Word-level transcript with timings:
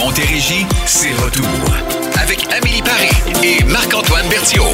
Montérégie, 0.00 0.66
c'est 0.86 1.12
retour. 1.12 1.46
Avec 2.22 2.46
Amélie 2.52 2.82
Paris 2.82 3.10
et 3.44 3.62
Marc-Antoine 3.64 4.26
Berthiaume. 4.28 4.64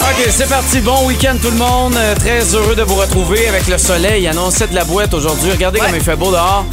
OK, 0.00 0.26
c'est 0.28 0.48
parti. 0.48 0.80
Bon 0.80 1.06
week-end 1.06 1.36
tout 1.40 1.50
le 1.50 1.56
monde. 1.56 1.94
Euh, 1.96 2.14
Très 2.16 2.40
heureux 2.54 2.74
de 2.74 2.82
vous 2.82 2.96
retrouver 2.96 3.46
avec 3.48 3.68
le 3.68 3.78
soleil 3.78 4.26
annoncé 4.26 4.66
de 4.66 4.74
la 4.74 4.84
boîte 4.84 5.14
aujourd'hui. 5.14 5.52
Regardez 5.52 5.78
comme 5.78 5.94
il 5.94 6.02
fait 6.02 6.16
beau 6.16 6.32
dehors. 6.32 6.66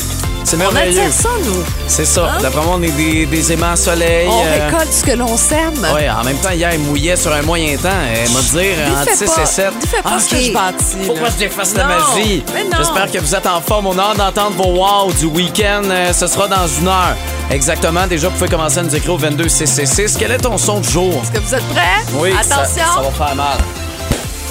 C'est 0.50 0.56
On 0.56 0.72
merveilleux. 0.72 1.00
attire 1.02 1.14
ça, 1.14 1.30
nous. 1.46 1.64
C'est 1.88 2.06
ça. 2.06 2.24
Hein? 2.34 2.38
D'après 2.42 2.62
moi, 2.66 2.76
on 2.80 2.82
est 2.82 2.90
des, 2.90 3.28
des 3.28 3.54
aimants 3.54 3.76
soleil. 3.76 4.28
On 4.32 4.44
euh, 4.44 4.66
récolte 4.66 4.92
ce 4.92 5.04
que 5.04 5.12
l'on 5.12 5.38
sème. 5.38 5.74
Ouais, 5.94 6.10
en 6.10 6.24
même 6.24 6.38
temps, 6.38 6.50
hier, 6.50 6.72
il 6.74 6.80
mouillait 6.80 7.16
sur 7.16 7.32
un 7.32 7.44
moyen 7.44 7.78
temps. 7.78 7.90
Elle 8.12 8.32
m'a 8.32 8.42
dire 8.42 8.62
Lui 8.88 8.92
entre 8.96 9.12
fait 9.12 9.28
6 9.28 9.36
pas- 9.36 9.42
et 9.44 9.46
7. 9.46 9.72
lui 9.80 9.88
fait 9.88 10.02
pas 10.02 10.20
ce 10.20 10.30
que 10.30 10.38
je 10.42 10.52
bâtis, 10.52 10.86
Faut 11.06 11.14
pas 11.14 11.26
que 11.28 11.32
je 11.34 11.38
défasse 11.38 11.76
la 11.76 11.86
magie. 11.86 12.44
J'espère 12.78 13.12
que 13.12 13.20
vous 13.20 13.36
êtes 13.36 13.46
en 13.46 13.62
forme. 13.62 13.86
On 13.88 14.00
a 14.00 14.02
hâte 14.02 14.18
d'entendre 14.18 14.56
vos 14.56 14.72
wow 14.84 15.12
du 15.14 15.26
week-end. 15.26 15.84
Euh, 15.86 16.14
ce 16.14 16.26
sera 16.26 16.48
dans 16.48 16.68
une 16.68 16.88
heure. 16.88 17.16
Exactement. 17.52 18.08
Déjà, 18.08 18.30
vous 18.30 18.36
pouvez 18.36 18.50
commencer 18.50 18.80
à 18.80 18.82
nous 18.84 18.96
écrire 18.96 19.14
au 19.14 19.18
22 19.18 19.48
666. 19.50 20.16
Quel 20.18 20.32
est 20.32 20.38
ton 20.40 20.58
son 20.58 20.80
du 20.80 20.90
jour? 20.90 21.14
Est-ce 21.22 21.32
que 21.32 21.46
vous 21.46 21.54
êtes 21.54 21.68
prêts? 21.70 22.04
Oui, 22.14 22.32
ça- 22.42 22.56
Attention. 22.56 22.84
Ça, 22.96 23.02
va 23.02 23.26
faire 23.28 23.36
mal. 23.36 23.58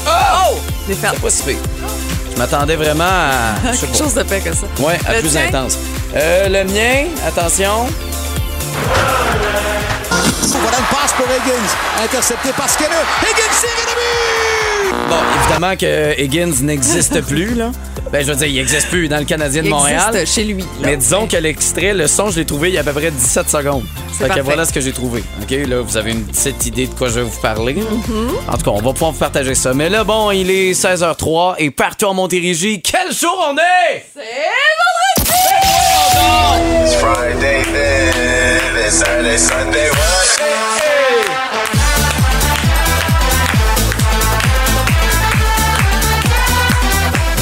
Oh! 0.07 0.55
Fait 0.87 0.95
C'est 0.95 1.21
pas 1.21 1.31
si 1.31 1.43
pire. 1.43 1.57
Je 2.39 2.43
m'attendais 2.45 2.77
vraiment 2.77 3.03
à. 3.03 3.73
quelque 3.81 3.97
chose 3.99 4.15
de 4.15 4.23
pire 4.23 4.45
que 4.45 4.55
ça. 4.55 4.67
Ouais, 4.79 4.97
à 5.09 5.15
Le 5.15 5.21
plus 5.23 5.31
tien? 5.31 5.47
intense. 5.49 5.77
Euh, 6.15 6.49
le 6.49 6.63
mien, 6.73 7.07
attention. 7.27 7.87
Voilà 10.47 10.79
une 10.79 10.85
passe 10.85 11.13
pour 11.17 11.27
Higgins. 11.27 12.05
Intercepté 12.05 12.51
par 12.53 12.69
Skinner. 12.71 12.91
Higgins 13.23 13.61
tire 13.61 13.71
et 13.71 13.87
le 13.91 13.95
but! 13.95 14.58
Bon, 15.09 15.17
évidemment 15.43 15.77
que 15.77 16.21
Higgins 16.21 16.53
n'existe 16.63 17.21
plus, 17.23 17.55
là. 17.55 17.71
Ben, 18.13 18.25
je 18.25 18.31
veux 18.33 18.37
dire, 18.37 18.47
il 18.47 18.55
n'existe 18.57 18.89
plus 18.89 19.09
dans 19.09 19.19
le 19.19 19.25
Canadien 19.25 19.63
de 19.63 19.67
Il 19.69 19.71
Montréal. 19.71 20.15
existe 20.17 20.35
chez 20.35 20.45
lui. 20.45 20.63
là. 20.63 20.67
Mais 20.83 20.97
disons 20.97 21.27
que 21.27 21.37
l'extrait, 21.37 21.93
le 21.95 22.07
son, 22.07 22.31
je 22.31 22.39
l'ai 22.41 22.45
trouvé 22.45 22.69
il 22.69 22.75
y 22.75 22.79
a 22.79 22.81
à 22.81 22.85
peu 22.85 22.93
près 22.93 23.11
17 23.11 23.49
secondes. 23.51 23.85
C'est 24.13 24.27
Fait 24.27 24.35
que 24.35 24.41
voilà 24.41 24.65
ce 24.65 24.73
que 24.73 24.81
j'ai 24.81 24.93
trouvé. 24.93 25.23
OK, 25.43 25.51
là, 25.67 25.81
vous 25.81 25.97
avez 25.97 26.13
une 26.13 26.25
petite 26.25 26.65
idée 26.67 26.87
de 26.87 26.95
quoi 26.95 27.09
je 27.09 27.15
vais 27.21 27.23
vous 27.23 27.41
parler. 27.41 27.75
Mm-hmm. 27.75 28.53
En 28.53 28.57
tout 28.57 28.65
cas, 28.65 28.71
on 28.71 28.81
va 28.83 28.93
pouvoir 28.93 29.13
vous 29.13 29.19
partager 29.19 29.55
ça. 29.55 29.73
Mais 29.75 29.89
là, 29.89 30.05
bon, 30.05 30.31
il 30.31 30.51
est 30.51 30.73
16h03 30.73 31.55
et 31.59 31.71
partout 31.71 32.07
en 32.07 32.15
Montérégie, 32.15 32.81
quel 32.83 33.13
jour 33.13 33.49
on 33.51 33.57
est? 33.57 34.05
C'est 34.15 34.23
It's 36.85 36.95
Friday 36.97 37.63
then, 37.73 38.87
it's 38.87 38.97
Saturday, 38.97 39.39
Sunday. 39.39 40.88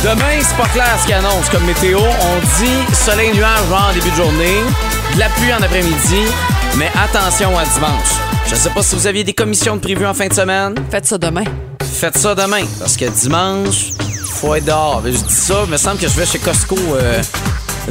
Demain, 0.06 0.38
c'est 0.40 0.56
pas 0.56 0.68
clair 0.68 0.96
ce 1.00 1.06
qu'il 1.06 1.16
annonce 1.16 1.48
comme 1.50 1.64
météo. 1.64 1.98
On 1.98 2.62
dit 2.62 2.94
soleil 2.94 3.34
nuage 3.34 3.58
en 3.72 3.92
début 3.92 4.08
de 4.08 4.14
journée, 4.14 4.60
de 5.12 5.18
la 5.18 5.28
pluie 5.30 5.52
en 5.52 5.60
après-midi, 5.60 6.22
mais 6.76 6.88
attention 6.94 7.58
à 7.58 7.64
dimanche. 7.64 8.14
Je 8.46 8.54
sais 8.54 8.70
pas 8.70 8.84
si 8.84 8.94
vous 8.94 9.08
aviez 9.08 9.24
des 9.24 9.32
commissions 9.32 9.74
de 9.74 9.80
prévues 9.80 10.06
en 10.06 10.14
fin 10.14 10.28
de 10.28 10.32
semaine. 10.32 10.76
Faites 10.92 11.06
ça 11.06 11.18
demain. 11.18 11.42
Faites 11.82 12.18
ça 12.18 12.36
demain, 12.36 12.62
parce 12.78 12.96
que 12.96 13.06
dimanche, 13.06 13.94
faut 14.26 14.54
être 14.54 14.66
dehors. 14.66 15.02
Je 15.04 15.10
dis 15.10 15.34
ça, 15.34 15.62
il 15.64 15.72
me 15.72 15.76
semble 15.76 15.98
que 15.98 16.06
je 16.06 16.14
vais 16.14 16.26
chez 16.26 16.38
Costco 16.38 16.76
euh, 16.76 17.20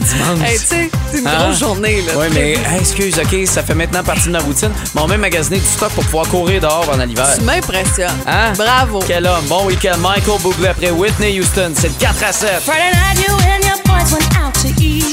dimanche. 0.02 0.40
Hey, 0.50 0.58
tu 0.60 0.66
sais, 0.66 0.92
c'est 1.12 1.18
une 1.20 1.28
Hein? 1.28 1.32
grosse 1.40 1.60
journée, 1.60 2.02
là. 2.02 2.14
Oui, 2.18 2.26
mais 2.34 2.52
hey, 2.54 2.80
excuse, 2.80 3.20
OK, 3.20 3.36
ça 3.48 3.64
fait 3.64 3.74
maintenant 3.76 4.04
partie 4.04 4.28
de 4.28 4.32
ma 4.32 4.40
routine. 4.40 4.72
Mais 4.94 5.02
on 5.02 5.08
même 5.08 5.22
magasiner 5.22 5.58
du 5.60 5.66
stock 5.66 5.90
pour 5.92 6.04
pouvoir 6.06 6.28
courir 6.28 6.62
dehors 6.62 6.86
pendant 6.90 7.06
l'hiver. 7.06 7.28
Tu 7.38 7.44
m'impressionnes. 7.44 8.12
Hein? 8.28 8.54
Bravo. 8.58 9.00
Quel 9.08 9.26
homme. 9.26 9.46
Bon 9.48 9.66
week-end. 9.66 9.98
Michael 10.00 10.40
Bublé 10.44 10.68
après 10.68 10.92
Whitney 10.92 11.40
Houston. 11.40 11.72
C'est 11.76 11.88
le 11.88 11.94
4 12.00 12.24
à 12.24 12.32
7. 12.34 12.50
Friday 12.62 12.92
night, 12.92 13.28
you 13.28 13.34
and 13.34 13.66
your 13.68 13.82
boys 13.86 14.12
went 14.12 14.46
out 14.46 14.54
to 14.62 14.68
eat. 14.82 15.04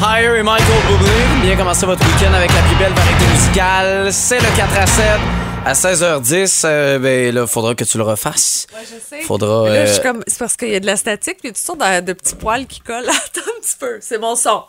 Higher 0.00 0.38
et 0.38 0.42
Michael 0.42 0.66
Bublé. 0.88 1.10
Bien 1.42 1.56
commencer 1.56 1.86
votre 1.86 2.04
week-end 2.04 2.32
avec 2.34 2.50
la 2.52 2.60
plus 2.62 2.76
belle 2.76 2.92
variété 2.92 3.24
musicale. 3.32 4.08
C'est 4.12 4.38
le 4.38 4.56
4 4.56 4.78
à 4.78 4.86
7. 4.86 5.04
À 5.66 5.72
16h10, 5.72 6.62
euh, 6.66 6.98
ben 6.98 7.34
là, 7.34 7.46
faudra 7.46 7.74
que 7.74 7.84
tu 7.84 7.96
le 7.96 8.04
refasses. 8.04 8.66
Ouais, 8.74 8.80
je 8.84 9.00
sais. 9.16 9.22
Faudra. 9.22 9.68
Là, 9.70 9.86
je 9.86 9.90
euh, 9.90 9.94
suis 9.94 10.02
comme. 10.02 10.22
C'est 10.26 10.38
parce 10.38 10.56
qu'il 10.58 10.68
y 10.68 10.74
a 10.74 10.80
de 10.80 10.84
la 10.86 10.96
statique, 10.96 11.38
puis 11.40 11.48
toutes 11.48 11.56
sortes 11.56 11.80
de, 11.80 12.00
de 12.00 12.12
petits 12.12 12.34
poils 12.34 12.66
qui 12.66 12.80
collent. 12.80 13.08
Attends 13.08 13.40
un 13.40 13.60
petit 13.62 13.76
peu. 13.80 13.96
C'est 14.00 14.18
mon 14.18 14.36
son. 14.36 14.62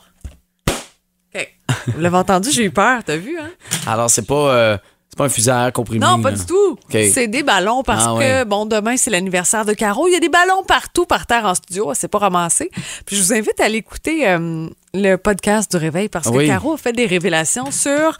OK. 1.35 1.49
Vous 1.87 1.99
l'avez 1.99 2.17
entendu, 2.17 2.49
j'ai 2.49 2.63
eu 2.63 2.71
peur, 2.71 3.01
t'as 3.05 3.17
vu, 3.17 3.37
hein? 3.37 3.49
Alors, 3.85 4.09
c'est 4.09 4.25
pas, 4.25 4.35
euh, 4.53 4.77
c'est 5.09 5.17
pas 5.17 5.25
un 5.25 5.29
fusil 5.29 5.49
à 5.49 5.65
air 5.65 5.73
comprimé. 5.73 5.99
Non, 6.05 6.21
pas 6.21 6.31
là. 6.31 6.37
du 6.37 6.45
tout. 6.45 6.77
C'est 6.89 7.27
des 7.27 7.43
ballons 7.43 7.83
parce 7.83 8.05
Ah, 8.07 8.13
que, 8.13 8.17
ouais. 8.19 8.45
bon, 8.45 8.65
demain, 8.65 8.95
c'est 8.95 9.09
l'anniversaire 9.09 9.65
de 9.65 9.73
Caro. 9.73 10.07
Il 10.07 10.13
y 10.13 10.15
a 10.15 10.21
des 10.21 10.29
ballons 10.29 10.63
partout 10.63 11.05
par 11.05 11.27
terre 11.27 11.43
en 11.43 11.55
studio. 11.55 11.91
C'est 11.93 12.07
pas 12.07 12.19
ramassé. 12.19 12.71
Puis 13.05 13.17
je 13.17 13.21
vous 13.21 13.33
invite 13.33 13.59
à 13.59 13.65
aller 13.65 13.79
écouter 13.79 14.29
euh, 14.29 14.69
le 14.93 15.17
podcast 15.17 15.69
du 15.69 15.75
Réveil 15.77 16.07
parce 16.07 16.29
que. 16.31 16.47
Caro 16.47 16.75
a 16.75 16.77
fait 16.77 16.93
des 16.93 17.05
révélations 17.05 17.69
sur 17.71 18.17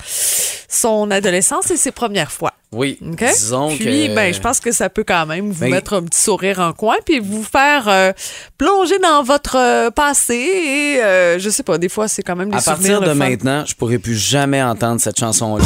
son 0.67 1.09
adolescence 1.09 1.71
et 1.71 1.77
ses 1.77 1.91
premières 1.93 2.33
fois. 2.33 2.51
Oui. 2.75 2.97
OK? 3.01 3.23
Disons 3.23 3.69
Puis, 3.75 4.09
que. 4.09 4.15
ben, 4.15 4.33
je 4.33 4.39
pense 4.39 4.59
que 4.59 4.71
ça 4.71 4.89
peut 4.89 5.03
quand 5.07 5.25
même 5.25 5.49
vous 5.51 5.61
Ben- 5.61 5.71
mettre 5.71 5.93
un 5.93 6.03
petit 6.03 6.19
sourire 6.21 6.59
en 6.59 6.73
coin 6.73 6.95
puis 7.05 7.19
vous 7.19 7.43
faire 7.43 7.87
euh, 7.87 8.11
plonger 8.57 8.99
dans 8.99 9.23
votre 9.23 9.57
euh, 9.57 9.89
passé 9.91 10.33
et 10.35 11.01
euh, 11.01 11.39
je 11.39 11.49
sais 11.49 11.63
pas, 11.63 11.77
des 11.77 11.89
fois, 11.89 12.07
c'est 12.07 12.21
quand 12.21 12.35
même 12.35 12.49
des 12.49 12.57
À 12.57 12.61
souvenirs 12.61 12.99
partir 12.99 13.13
de 13.13 13.17
maintenant, 13.17 13.63
je 13.65 13.73
pourrai 13.75 13.97
plus 13.97 14.15
jamais 14.17 14.61
entendre 14.61 14.99
cette 15.01 15.19
chanson-là 15.19 15.63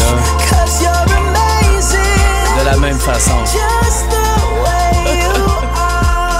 de 2.59 2.65
la 2.65 2.77
même 2.77 2.99
façon. 2.99 3.31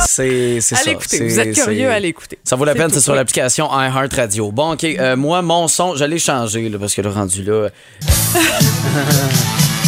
C'est 0.06 0.60
c'est 0.60 0.76
ça. 0.76 0.82
Allez 0.82 0.92
écouter. 0.94 1.24
Vous 1.28 1.40
êtes 1.40 1.54
curieux, 1.56 1.90
allez 1.90 2.10
écouter. 2.10 2.38
Ça 2.44 2.56
vaut 2.58 2.66
la 2.66 2.76
peine, 2.76 2.90
c'est 2.92 3.00
sur 3.00 3.16
l'application 3.16 3.70
iHeartRadio. 3.72 4.52
Bon, 4.52 4.74
OK. 4.74 4.84
euh, 4.84 5.16
moi, 5.16 5.42
mon 5.42 5.68
son, 5.70 5.96
je 5.96 6.04
l'ai 6.04 6.20
changé, 6.20 6.68
là, 6.68 6.78
parce 6.78 6.94
que 6.94 7.02
le 7.02 7.10
rendu 7.10 7.44
là. 7.44 7.70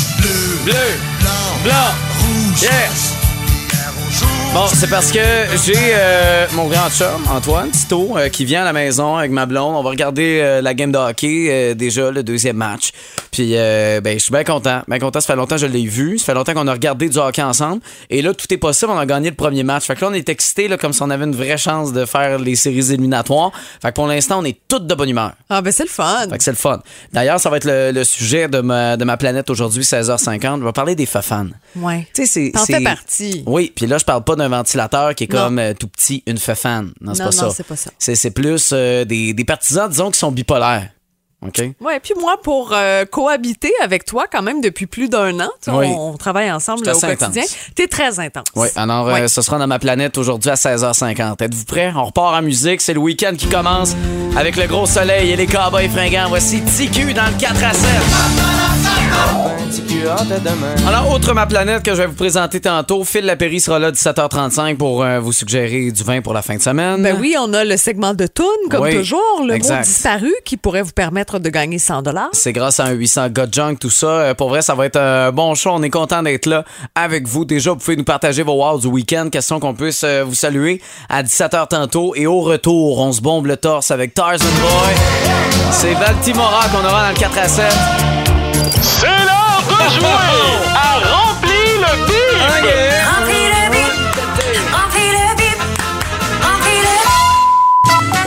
Bleu, 0.64 0.74
blanc, 1.64 1.96
rouge. 2.20 2.62
Yes! 2.62 3.31
Bon, 4.54 4.68
c'est 4.68 4.90
parce 4.90 5.14
que 5.14 5.20
j'ai 5.66 5.78
euh, 5.78 6.46
mon 6.56 6.68
grand 6.68 6.90
chum, 6.90 7.24
Antoine 7.30 7.72
Tito, 7.72 8.18
euh, 8.18 8.28
qui 8.28 8.44
vient 8.44 8.64
à 8.64 8.66
la 8.66 8.74
maison 8.74 9.16
avec 9.16 9.32
ma 9.32 9.46
blonde. 9.46 9.78
On 9.78 9.82
va 9.82 9.90
regarder 9.90 10.42
euh, 10.42 10.62
la 10.62 10.74
game 10.74 10.92
de 10.92 10.98
hockey, 10.98 11.74
déjà, 11.74 12.12
le 12.12 12.22
deuxième 12.22 12.58
match. 12.58 12.92
Puis, 13.32 13.54
ben, 13.54 14.04
je 14.14 14.18
suis 14.18 14.32
bien 14.34 14.44
content. 14.44 14.82
Bien 14.90 15.00
content, 15.00 15.22
ça 15.22 15.28
fait 15.28 15.38
longtemps 15.38 15.56
que 15.56 15.62
je 15.62 15.68
l'ai 15.68 15.86
vu. 15.86 16.20
Ça 16.20 16.26
fait 16.26 16.34
longtemps 16.34 16.54
qu'on 16.54 16.68
a 16.68 16.74
regardé 16.74 17.08
du 17.08 17.18
hockey 17.18 17.42
ensemble. 17.42 17.82
Et 18.10 18.22
là, 18.22 18.34
tout 18.34 18.54
est 18.54 18.58
possible. 18.58 18.92
On 18.92 18.98
a 19.00 19.06
gagné 19.06 19.30
le 19.30 19.38
premier 19.38 19.64
match. 19.64 19.86
Fait 19.86 19.96
que 19.96 20.02
là, 20.02 20.10
on 20.12 20.14
est 20.14 20.28
excités, 20.28 20.68
là, 20.68 20.76
comme 20.78 20.92
si 20.92 21.02
on 21.02 21.10
avait 21.10 21.24
une 21.24 21.36
vraie 21.36 21.58
chance 21.58 21.94
de 21.94 22.04
faire 22.04 22.38
les 22.38 22.56
séries 22.58 22.92
éliminatoires. 22.92 23.52
Fait 23.82 23.88
que 23.88 23.94
pour 23.94 24.08
l'instant, 24.08 24.40
on 24.40 24.44
est 24.44 24.60
toutes 24.68 24.86
de 24.86 24.94
bonne 24.94 25.10
humeur. 25.10 25.32
Ah, 25.50 25.62
ben, 25.62 25.72
c'est 25.72 25.84
le 25.84 25.90
fun. 25.90 26.28
Fait 26.30 26.38
que 26.38 26.44
c'est 26.44 26.52
le 26.52 26.58
fun. 26.58 26.82
D'ailleurs, 27.14 27.40
ça 27.40 27.50
va 27.50 27.56
être 27.56 27.66
le, 27.66 27.92
le 27.94 28.04
sujet 28.04 28.50
de 28.50 28.60
ma, 28.60 28.98
de 28.98 29.06
ma 29.06 29.16
planète 29.16 29.50
aujourd'hui, 29.50 29.84
16h50. 29.84 30.56
On 30.56 30.58
va 30.58 30.74
parler 30.74 30.96
des 30.96 31.06
fafans. 31.06 31.48
Ouais. 31.78 32.06
Tu 32.14 32.26
sais, 32.26 32.28
c'est. 32.28 32.52
T'en 32.52 32.66
fais 32.66 32.82
partie. 32.82 33.44
Oui, 33.46 33.72
puis 33.74 33.88
là, 33.88 33.98
je 33.98 34.04
parle 34.04 34.26
pas 34.26 34.36
d'un 34.42 34.50
ventilateur 34.50 35.16
qui 35.16 35.26
est 35.26 35.28
comme 35.28 35.60
euh, 35.60 35.74
tout 35.74 35.88
petit, 35.88 36.24
une 36.28 36.38
fafan. 36.38 36.86
Non, 37.02 37.14
c'est 37.14 37.24
Non, 37.24 37.30
pas 37.30 37.36
non, 37.36 37.50
ça. 37.50 37.50
c'est 37.52 37.64
pas 37.68 37.76
ça. 37.76 37.92
C'est, 37.98 38.16
c'est 38.16 38.32
plus 38.32 38.72
euh, 38.74 39.06
des, 39.06 39.34
des 39.34 39.46
partisans, 39.46 39.90
disons, 39.90 40.12
qui 40.12 40.20
sont 40.20 40.32
bipolaires. 40.32 40.90
OK? 41.44 41.60
Ouais, 41.82 42.00
puis 42.00 42.14
moi, 42.20 42.36
pour 42.44 42.72
euh, 42.72 43.04
cohabiter 43.06 43.72
avec 43.82 44.06
toi 44.06 44.26
quand 44.32 44.44
même 44.44 44.62
depuis 44.62 44.86
plus 44.86 45.10
d'un 45.10 45.40
an, 45.40 45.50
tu 45.64 45.72
sais, 45.72 45.76
Oui. 45.76 45.88
on, 45.90 46.12
on 46.12 46.18
travaille 46.18 46.52
ensemble 46.52 46.82
C'est 46.82 46.86
là, 46.86 46.94
au 46.94 46.98
assez 46.98 47.08
quotidien, 47.18 47.42
intense. 47.42 47.56
t'es 47.74 47.88
très 47.88 48.20
intense. 48.20 48.46
Oui, 48.56 48.68
alors 48.76 49.08
euh, 49.10 49.14
Ouais. 49.14 49.28
ce 49.28 49.42
sera 49.42 49.58
dans 49.58 49.66
ma 49.66 49.80
planète 49.80 50.20
aujourd'hui 50.20 50.52
à 50.52 50.54
16h50. 50.54 51.42
Êtes-vous 51.44 51.66
prêts? 51.66 51.92
On 51.96 52.06
repart 52.06 52.36
en 52.36 52.44
musique. 52.44 52.80
C'est 52.82 52.94
le 52.94 53.00
week-end 53.00 53.34
qui 53.36 53.48
commence 53.48 53.96
avec 54.38 54.56
le 54.56 54.68
gros 54.68 54.86
soleil 54.86 55.32
et 55.32 55.36
les 55.36 55.48
cowboys 55.48 55.90
fringants. 55.90 56.28
Voici 56.30 56.62
TQ 56.62 57.14
dans 57.16 57.26
le 57.26 57.34
4 57.40 57.64
à 57.64 57.74
7. 57.74 57.90
Alors, 60.88 61.12
autre 61.12 61.34
ma 61.34 61.46
planète 61.46 61.84
que 61.84 61.92
je 61.92 61.98
vais 61.98 62.08
vous 62.08 62.16
présenter 62.16 62.60
tantôt. 62.60 63.04
Phil 63.04 63.24
Lapéry 63.26 63.60
sera 63.60 63.78
là 63.78 63.92
17h35 63.92 64.76
pour 64.78 65.04
euh, 65.04 65.20
vous 65.20 65.32
suggérer 65.32 65.92
du 65.92 66.04
vin 66.04 66.22
pour 66.22 66.34
la 66.34 66.42
fin 66.42 66.56
de 66.56 66.62
semaine. 66.62 67.04
Ben 67.04 67.18
oui, 67.20 67.36
on 67.40 67.54
a 67.54 67.64
le 67.64 67.78
segment 67.78 68.14
de 68.16 68.26
Toon, 68.26 68.46
comme 68.70 68.82
Oui, 68.84 68.96
toujours, 68.96 69.44
le 69.46 69.54
exact. 69.54 69.78
mot 69.78 69.84
disparu 69.84 70.34
qui 70.44 70.58
pourrait 70.58 70.82
vous 70.82 70.92
permettre 70.92 71.38
de 71.40 71.50
gagner 71.50 71.78
100 71.78 72.02
dollars. 72.02 72.30
C'est 72.34 72.52
grâce 72.54 72.80
à 72.80 72.86
un 72.86 72.92
800 72.92 73.30
God 73.30 73.54
Junk, 73.54 73.76
tout 73.80 73.90
ça. 73.92 74.08
Euh, 74.08 74.34
Pour 74.34 74.50
vrai, 74.50 74.62
ça 74.64 74.74
va 74.74 74.86
être 74.88 74.98
un 74.98 75.32
bon 75.32 75.54
show. 75.56 75.70
On 75.74 75.84
est 75.84 75.90
content 75.92 76.24
d'être 76.24 76.48
là 76.48 76.64
avec 76.96 77.28
vous. 77.28 77.46
Déjà, 77.46 77.72
vous 77.72 77.78
pouvez 77.78 77.96
nous 77.98 78.04
partager 78.04 78.42
vos 78.44 78.54
wow 78.54 78.80
du 78.80 78.88
week-end. 78.88 79.30
Question 79.32 79.60
qu'on 79.60 79.74
puisse 79.76 80.04
euh, 80.04 80.24
vous 80.26 80.36
saluer 80.36 80.82
à 81.10 81.22
17h 81.22 81.68
tantôt. 81.68 82.14
Et 82.16 82.26
au 82.26 82.42
retour, 82.42 83.00
on 83.00 83.12
se 83.12 83.22
bombe 83.22 83.46
le 83.46 83.58
torse 83.58 83.92
avec 83.92 84.14
Tarzan 84.16 84.46
Boy. 84.62 84.96
C'est 85.72 85.94
Baltimora 85.94 86.68
qu'on 86.70 86.86
aura 86.88 87.04
dans 87.04 87.10
le 87.10 87.20
4 87.20 87.38
à 87.38 87.48
7. 87.48 87.66
C'est 88.82 89.06
l'heure 89.06 89.51
de 89.76 89.90
jouer 89.96 90.20
à 90.76 91.00
Rempli 91.12 91.64
le 91.80 91.92
bip! 92.06 92.22
Remplis 93.16 93.48
le 93.54 93.64
bip, 93.72 93.94
remplis 94.74 95.12
le 95.18 95.26
bip, 95.36 95.60
remplis 96.44 96.82
le 96.88 96.94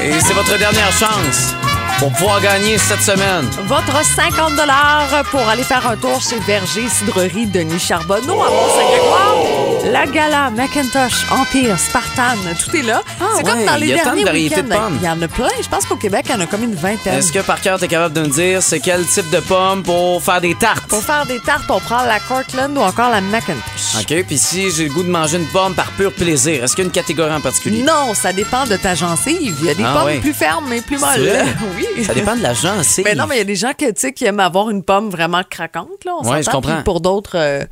bip. 0.01 0.17
Et 0.17 0.21
c'est 0.21 0.35
votre 0.35 0.57
dernière 0.59 0.93
chance 0.93 1.55
pour 1.99 2.13
pouvoir 2.13 2.41
gagner 2.41 2.79
cette 2.79 3.03
semaine. 3.03 3.49
Votre 3.67 4.05
50 4.05 4.57
dollars 4.57 5.25
pour 5.31 5.49
aller 5.49 5.63
faire 5.65 5.87
un 5.89 5.97
tour 5.97 6.21
chez 6.21 6.39
Verger 6.41 6.89
Cidrerie 6.89 7.47
Denis 7.47 7.79
Charbonneau 7.79 8.43
à 8.43 8.51
Mont-Saint-Grégoire. 8.51 9.54
La 9.93 10.07
Gala, 10.07 10.51
Macintosh, 10.51 11.27
Empire, 11.31 11.79
Spartan, 11.79 12.37
tout 12.65 12.75
est 12.75 12.83
là. 12.83 13.03
c'est 13.19 13.45
ouais, 13.45 13.51
comme 13.51 13.65
dans 13.67 13.77
les 13.77 13.89
derniers 13.95 14.25
variétés 14.25 14.63
de 14.63 14.69
week-ends. 14.69 14.81
pommes. 14.85 14.99
Il 15.03 15.07
y 15.07 15.11
en 15.11 15.21
a 15.21 15.29
plein. 15.29 15.49
Je 15.63 15.69
pense 15.69 15.85
qu'au 15.85 15.97
Québec, 15.97 16.25
il 16.29 16.33
y 16.33 16.35
en 16.35 16.41
a 16.41 16.47
comme 16.47 16.63
une 16.65 16.75
vingtaine. 16.75 17.19
Est-ce 17.19 17.31
que 17.31 17.41
par 17.41 17.61
cœur, 17.61 17.79
tu 17.79 17.85
es 17.85 17.89
capable 17.89 18.15
de 18.15 18.23
me 18.23 18.29
dire 18.29 18.63
c'est 18.63 18.81
quel 18.81 19.05
type 19.07 19.29
de 19.31 19.41
pomme 19.41 19.83
pour 19.83 20.23
faire 20.23 20.41
des 20.41 20.55
tartes? 20.55 20.89
Pour 20.89 21.03
faire 21.03 21.27
des 21.27 21.39
tartes, 21.39 21.65
on 21.69 21.81
prend 21.81 22.03
la 22.05 22.19
Cortland 22.19 22.77
ou 22.79 22.81
encore 22.81 23.11
la 23.11 23.21
Macintosh. 23.21 24.01
OK, 24.01 24.25
puis 24.27 24.39
si 24.39 24.71
j'ai 24.71 24.89
le 24.89 24.95
goût 24.95 25.03
de 25.03 25.11
manger 25.11 25.37
une 25.37 25.47
pomme 25.49 25.75
par 25.75 25.91
pur 25.93 26.13
plaisir, 26.13 26.65
est-ce 26.65 26.75
qu'il 26.75 26.85
y 26.85 26.87
a 26.87 26.89
une 26.89 26.93
catégorie 26.93 27.35
en 27.35 27.41
particulier? 27.43 27.83
Non, 27.83 28.15
ça 28.15 28.33
dépend 28.33 28.65
de 28.65 28.77
ta 28.77 28.95
gencive. 28.95 29.55
Il 29.61 29.67
y 29.67 29.71
a 29.71 29.75
des 29.75 29.85
Ah 29.85 29.93
pommes 29.99 30.05
ouais. 30.07 30.19
plus 30.21 30.33
fermes 30.35 30.73
et 30.73 30.81
plus 30.81 30.99
C'est 30.99 31.19
molles. 31.19 31.45
oui. 31.77 32.05
Ça 32.05 32.15
dépend 32.15 32.37
de 32.37 32.43
la 32.43 32.55
gencive. 32.55 33.05
Mais 33.05 33.15
non, 33.15 33.27
mais 33.27 33.37
il 33.37 33.39
y 33.39 33.43
a 33.43 33.45
des 33.45 33.57
gens 33.57 33.73
que, 33.79 33.93
qui 34.11 34.25
aiment 34.25 34.41
avoir 34.41 34.71
une 34.71 34.83
pomme 34.83 35.11
vraiment 35.11 35.43
craquante. 35.49 35.89
Là, 36.07 36.13
on 36.21 36.27
Ouais, 36.31 36.43
je 36.43 36.49
comprends. 36.49 36.83
Pour 36.83 37.01
d'autres, 37.03 37.33
euh, 37.37 37.65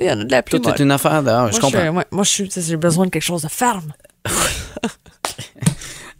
il 0.00 0.06
y 0.06 0.10
en 0.10 0.20
a 0.20 0.24
de 0.24 0.30
la 0.30 0.42
plus 0.42 0.60
Tout 0.60 0.68
est 0.70 0.78
une 0.80 0.90
affaire 0.90 1.22
d'ailleurs, 1.22 1.42
Moi, 1.42 1.50
je 1.52 1.60
comprends. 1.60 1.92
moi, 2.10 2.24
j'ai 2.24 2.76
besoin 2.76 3.06
de 3.06 3.10
quelque 3.10 3.22
chose 3.22 3.42
de 3.42 3.48
ferme. 3.48 3.92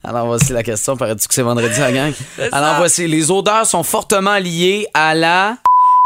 Alors 0.03 0.27
voici 0.27 0.53
la 0.53 0.62
question, 0.62 0.97
paraît-tu 0.97 1.29
que 1.29 1.35
c'est 1.35 1.43
vendredi 1.43 1.79
la 1.79 1.93
gang? 1.93 2.12
Alors 2.53 2.77
voici, 2.79 3.06
les 3.06 3.31
odeurs 3.31 3.67
sont 3.67 3.82
fortement 3.82 4.38
liées 4.38 4.87
à 4.94 5.15
la 5.15 5.59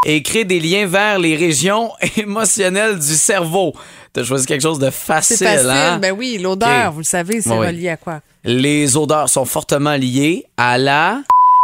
et 0.05 0.21
créent 0.21 0.43
des 0.45 0.59
liens 0.59 0.85
vers 0.85 1.17
les 1.17 1.35
régions 1.35 1.91
émotionnelles 2.17 2.99
du 2.99 3.15
cerveau. 3.15 3.73
T'as 4.11 4.23
choisi 4.23 4.45
quelque 4.45 4.61
chose 4.61 4.79
de 4.79 4.89
facile, 4.89 5.37
C'est 5.37 5.45
facile. 5.45 5.69
hein? 5.69 5.97
Ben 5.99 6.11
oui, 6.17 6.37
l'odeur, 6.41 6.91
vous 6.91 6.99
le 6.99 7.03
savez, 7.05 7.41
c'est 7.41 7.49
ouais. 7.51 7.67
relié 7.67 7.89
à 7.89 7.97
quoi? 7.97 8.19
Les 8.43 8.95
odeurs 8.97 9.29
sont 9.29 9.45
fortement 9.45 9.95
liées 9.95 10.45
à 10.57 10.77
la 10.77 11.21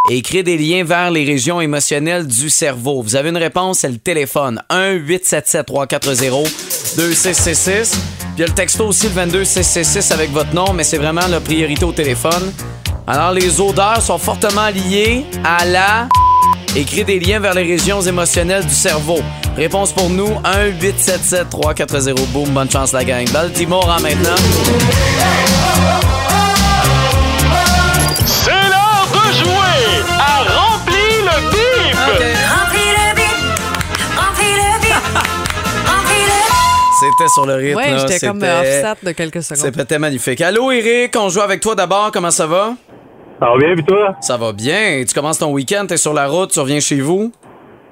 et 0.09 0.21
des 0.44 0.57
liens 0.57 0.83
vers 0.83 1.12
les 1.12 1.24
régions 1.24 1.62
émotionnelles 1.62 2.25
du 2.25 2.50
cerveau. 2.50 3.01
Vous 3.01 3.15
avez 3.15 3.30
une 3.30 3.38
réponse, 3.38 3.80
c'est 3.80 3.89
le 3.89 3.98
téléphone 3.98 4.62
1 4.69 4.94
877 4.94 5.65
340 5.65 6.44
2666. 6.98 7.92
Puis 7.92 8.30
il 8.38 8.42
y 8.42 8.44
a 8.44 8.48
le 8.48 8.53
texto 8.53 8.88
aussi 8.88 9.07
le 9.07 9.13
22666 9.13 10.12
avec 10.12 10.31
votre 10.31 10.53
nom, 10.53 10.74
mais 10.74 10.83
c'est 10.83 10.98
vraiment 10.98 11.27
la 11.27 11.39
priorité 11.39 11.86
au 11.86 11.92
téléphone. 11.92 12.51
Alors 13.07 13.31
les 13.31 13.59
odeurs 13.59 14.01
sont 14.01 14.18
fortement 14.18 14.69
liées 14.69 15.25
à 15.44 15.65
la 15.65 16.09
et 16.75 17.03
des 17.03 17.19
liens 17.19 17.39
vers 17.39 17.53
les 17.53 17.63
régions 17.63 18.01
émotionnelles 18.01 18.65
du 18.65 18.74
cerveau. 18.74 19.19
Réponse 19.57 19.92
pour 19.92 20.09
nous 20.09 20.30
1 20.44 20.68
877 20.81 21.50
340 21.50 22.27
boom. 22.31 22.50
Bonne 22.50 22.71
chance 22.71 22.94
la 22.94 23.03
gang. 23.03 23.30
Baltimore 23.31 23.88
en 23.89 24.01
maintenant. 24.01 24.36
Le 37.11 37.17
C'était 37.17 37.29
sur 37.29 37.45
le 37.45 37.55
rythme. 37.55 37.77
Oui, 37.77 37.99
j'étais 37.99 38.27
comme 38.27 38.43
euh, 38.43 38.61
offset 38.61 39.05
de 39.05 39.11
quelques 39.11 39.43
secondes. 39.43 39.73
C'était 39.75 39.99
magnifique. 39.99 40.41
Allô, 40.41 40.71
Eric, 40.71 41.15
on 41.17 41.29
joue 41.29 41.41
avec 41.41 41.61
toi 41.61 41.75
d'abord. 41.75 42.11
Comment 42.11 42.31
ça 42.31 42.47
va? 42.47 42.75
Ça 43.39 43.47
va 43.47 43.57
bien, 43.57 43.73
puis 43.73 43.83
toi? 43.83 44.15
Ça 44.21 44.37
va 44.37 44.53
bien. 44.53 45.03
Tu 45.07 45.13
commences 45.13 45.39
ton 45.39 45.51
week-end, 45.51 45.85
t'es 45.87 45.97
sur 45.97 46.13
la 46.13 46.27
route, 46.27 46.51
tu 46.51 46.59
reviens 46.59 46.79
chez 46.79 47.01
vous? 47.01 47.31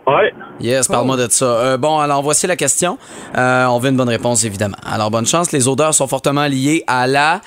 Ouais. 0.05 0.33
Yes, 0.59 0.87
parle-moi 0.87 1.17
de 1.17 1.27
ça. 1.29 1.45
Euh, 1.45 1.77
bon, 1.77 1.99
alors 1.99 2.21
voici 2.23 2.47
la 2.47 2.55
question. 2.55 2.97
Euh, 3.37 3.65
on 3.65 3.79
veut 3.79 3.89
une 3.89 3.97
bonne 3.97 4.09
réponse, 4.09 4.43
évidemment. 4.43 4.77
Alors, 4.85 5.11
bonne 5.11 5.25
chance. 5.25 5.51
Les 5.51 5.67
odeurs 5.67 5.93
sont 5.93 6.07
fortement 6.07 6.45
liées 6.45 6.83
à 6.87 7.07
la 7.07 7.41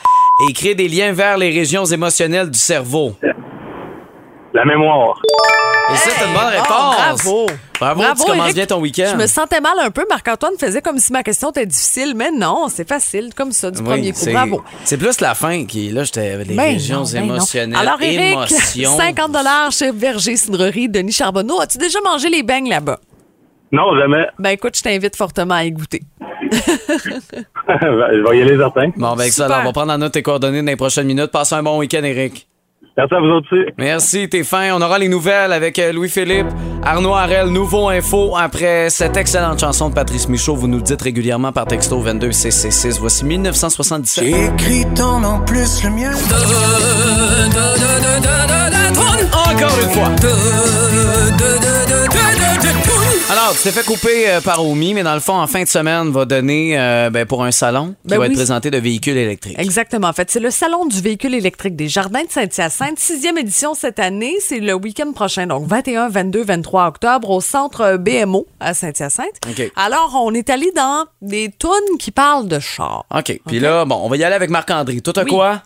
et 0.49 0.53
créent 0.53 0.75
des 0.75 0.89
liens 0.89 1.13
vers 1.13 1.37
les 1.39 1.51
régions 1.51 1.85
émotionnelles 1.85 2.51
du 2.51 2.59
cerveau. 2.59 3.15
La 4.55 4.65
mémoire. 4.67 5.21
Et 5.93 5.97
ça, 5.97 6.11
c'est 6.11 6.25
une 6.27 6.33
bonne 6.35 6.43
Hey, 6.53 6.59
bon, 6.59 6.63
réponse. 6.63 6.95
bravo. 7.25 7.47
Bravo, 7.81 8.01
Bravo, 8.03 8.23
tu 8.25 8.31
commences 8.31 8.45
Eric. 8.47 8.55
bien 8.57 8.67
ton 8.67 8.81
week-end. 8.81 9.09
Je 9.13 9.17
me 9.17 9.27
sentais 9.27 9.61
mal 9.61 9.73
un 9.81 9.91
peu. 9.91 10.05
Marc-Antoine 10.09 10.53
faisait 10.59 10.83
comme 10.83 10.99
si 10.99 11.11
ma 11.13 11.23
question 11.23 11.51
était 11.51 11.67
difficile, 11.67 12.13
mais 12.15 12.31
non, 12.31 12.67
c'est 12.69 12.87
facile, 12.87 13.31
comme 13.35 13.53
ça, 13.53 13.71
du 13.71 13.79
Oui, 13.81 13.85
premier 13.85 14.13
coup. 14.13 14.19
c'est- 14.21 14.33
Bravo. 14.33 14.63
C'est 14.85 14.99
plus 14.99 15.21
la 15.21 15.35
fin 15.35 15.65
qui, 15.65 15.89
là, 15.91 16.05
j'étais 16.05 16.37
les 16.45 16.55
Ben 16.55 16.63
régions 16.75 17.01
non, 17.01 17.05
ben 17.13 17.27
non. 17.27 17.35
émotionnelles. 17.37 17.79
Alors, 17.79 18.01
Eric, 18.03 18.21
Émotions. 18.21 18.97
50 18.97 19.73
chez 19.73 19.91
Verger 19.91 20.37
Cidrerie, 20.37 20.89
Denis 20.89 21.13
Charbonneau. 21.13 21.61
As-tu 21.61 21.79
déjà 21.79 21.99
mangé 22.05 22.29
les 22.29 22.43
beignes 22.43 22.69
là-bas? 22.69 23.01
Non, 23.73 23.97
jamais. 23.99 24.27
Ben 24.39 24.51
écoute, 24.51 24.77
je 24.77 24.83
t'invite 24.83 25.17
fortement 25.17 25.55
à 25.55 25.65
y 25.65 25.73
goûter. 25.73 26.03
je 26.53 28.29
vais 28.29 28.39
y 28.39 28.43
aller 28.43 28.57
certain. 28.59 28.91
Bon, 28.97 29.15
ben, 29.17 29.25
ça, 29.25 29.31
Super. 29.31 29.47
alors, 29.47 29.61
on 29.63 29.65
va 29.65 29.73
prendre 29.73 29.93
en 29.93 29.99
note 29.99 30.13
tes 30.13 30.23
coordonnées 30.23 30.61
dans 30.61 30.67
les 30.71 30.77
prochaines 30.77 31.07
minutes. 31.07 31.31
Passe 31.33 31.53
un 31.55 31.63
bon 31.63 31.79
week-end, 31.79 32.03
Eric. 32.05 32.47
Merci 32.97 33.15
à 33.15 33.21
vous 33.21 33.27
autres 33.27 33.49
aussi. 33.53 33.73
Merci, 33.79 34.29
t'es 34.29 34.45
fin. 34.45 34.73
On 34.75 34.83
aura 34.83 34.99
les 34.99 35.09
nouvelles 35.09 35.53
avec 35.53 35.79
euh, 35.79 35.93
Louis-Philippe, 35.93 36.49
Arnaud 36.83 37.15
Harel, 37.15 37.47
Nouveau 37.47 37.89
Info. 37.89 38.37
Après 38.37 38.91
cette 38.91 39.17
excellente 39.17 39.61
chanson 39.61 39.89
de 39.89 39.95
Patrice 39.95 40.29
Michaud, 40.29 40.57
vous 40.57 40.69
nous 40.69 40.77
le 40.77 40.83
dites 40.83 41.01
régulièrement 41.01 41.53
par 41.53 41.67
texto 41.67 41.97
22666. 42.03 43.01
Voici 43.01 43.25
1977. 43.25 44.25
Écrit 44.25 44.85
ton 44.95 45.21
nom 45.21 45.41
plus 45.41 45.83
le 45.85 45.91
mien. 45.91 46.13
Encore 49.33 49.79
une 49.83 49.91
fois. 49.91 50.11
Alors, 53.33 53.55
tu 53.57 53.63
t'es 53.63 53.71
fait 53.71 53.83
couper 53.87 54.29
euh, 54.29 54.41
par 54.43 54.63
Omi, 54.63 54.93
mais 54.93 55.03
dans 55.03 55.15
le 55.15 55.21
fond, 55.21 55.33
en 55.33 55.47
fin 55.47 55.63
de 55.63 55.69
semaine, 55.69 56.11
va 56.11 56.27
donner 56.27 56.79
euh, 56.79 57.09
ben, 57.09 57.25
pour 57.25 57.43
un 57.45 57.51
salon 57.51 57.95
qui 58.03 58.09
Ben 58.09 58.17
va 58.19 58.25
oui. 58.25 58.27
être 58.27 58.35
présenté 58.35 58.71
de 58.71 58.77
véhicules 58.77 59.17
électriques. 59.17 59.59
Exactement. 59.59 60.09
En 60.09 60.13
fait, 60.13 60.31
c'est 60.31 60.39
le 60.39 60.51
Salon 60.51 60.85
du 60.85 61.01
véhicule 61.01 61.35
électrique 61.35 61.75
des 61.75 61.89
Jardins 61.89 62.25
de 62.25 62.31
Saint-Hyacinthe, 62.31 62.99
sixième 62.99 63.39
édition 63.39 63.73
cette 63.73 63.99
année. 64.01 64.35
C'est 64.41 64.59
le 64.61 64.75
week-end 64.75 65.13
prochain, 65.13 65.47
donc 65.47 65.67
21, 65.67 66.11
22, 66.11 66.45
23 66.45 66.87
octobre, 66.89 67.31
au 67.31 67.41
centre 67.41 67.97
BMO 67.97 68.47
à 68.61 68.75
Saint-Hyacinthe. 68.75 69.41
OK. 69.49 69.73
Alors, 69.77 70.21
on 70.23 70.35
est 70.35 70.51
allé 70.51 70.71
dans 70.77 71.07
des 71.23 71.51
tunes 71.59 71.97
qui 71.99 72.11
parlent 72.11 72.49
de 72.49 72.59
char. 72.59 73.07
OK. 73.17 73.41
Puis 73.47 73.61
là, 73.61 73.87
bon, 73.87 73.99
on 74.03 74.11
va 74.11 74.19
y 74.19 74.25
aller 74.25 74.35
avec 74.35 74.51
Marc-André. 74.51 75.01
T'as 75.01 75.23
Oui. 75.25 75.31
quoi? 75.31 75.63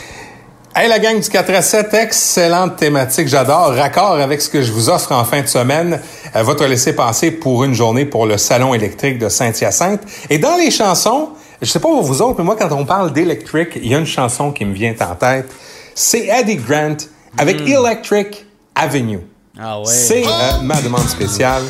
Hey 0.78 0.90
la 0.90 0.98
gang 0.98 1.18
du 1.18 1.26
4 1.26 1.54
à 1.54 1.62
7, 1.62 1.94
excellente 1.94 2.76
thématique, 2.76 3.28
j'adore. 3.28 3.72
Raccord 3.74 4.16
avec 4.16 4.42
ce 4.42 4.50
que 4.50 4.60
je 4.60 4.70
vous 4.70 4.90
offre 4.90 5.10
en 5.12 5.24
fin 5.24 5.40
de 5.40 5.46
semaine, 5.46 5.98
votre 6.34 6.66
laisser 6.66 6.94
passer 6.94 7.30
pour 7.30 7.64
une 7.64 7.72
journée 7.72 8.04
pour 8.04 8.26
le 8.26 8.36
salon 8.36 8.74
électrique 8.74 9.18
de 9.18 9.30
Saint-Hyacinthe. 9.30 10.02
Et 10.28 10.36
dans 10.36 10.54
les 10.56 10.70
chansons, 10.70 11.30
je 11.62 11.66
sais 11.66 11.78
pas 11.78 11.88
pour 11.88 12.02
vous 12.02 12.20
autres, 12.20 12.34
mais 12.36 12.44
moi 12.44 12.56
quand 12.56 12.70
on 12.72 12.84
parle 12.84 13.10
d'électrique, 13.10 13.70
il 13.76 13.90
y 13.90 13.94
a 13.94 13.98
une 13.98 14.04
chanson 14.04 14.52
qui 14.52 14.66
me 14.66 14.74
vient 14.74 14.94
en 15.00 15.14
tête. 15.14 15.50
C'est 15.94 16.26
Eddie 16.26 16.56
Grant 16.56 16.98
avec 17.38 17.66
Electric 17.66 18.44
Avenue. 18.74 19.20
Ah 19.58 19.78
ouais. 19.78 19.86
C'est 19.86 20.26
euh, 20.26 20.60
ma 20.62 20.82
demande 20.82 21.08
spéciale. 21.08 21.62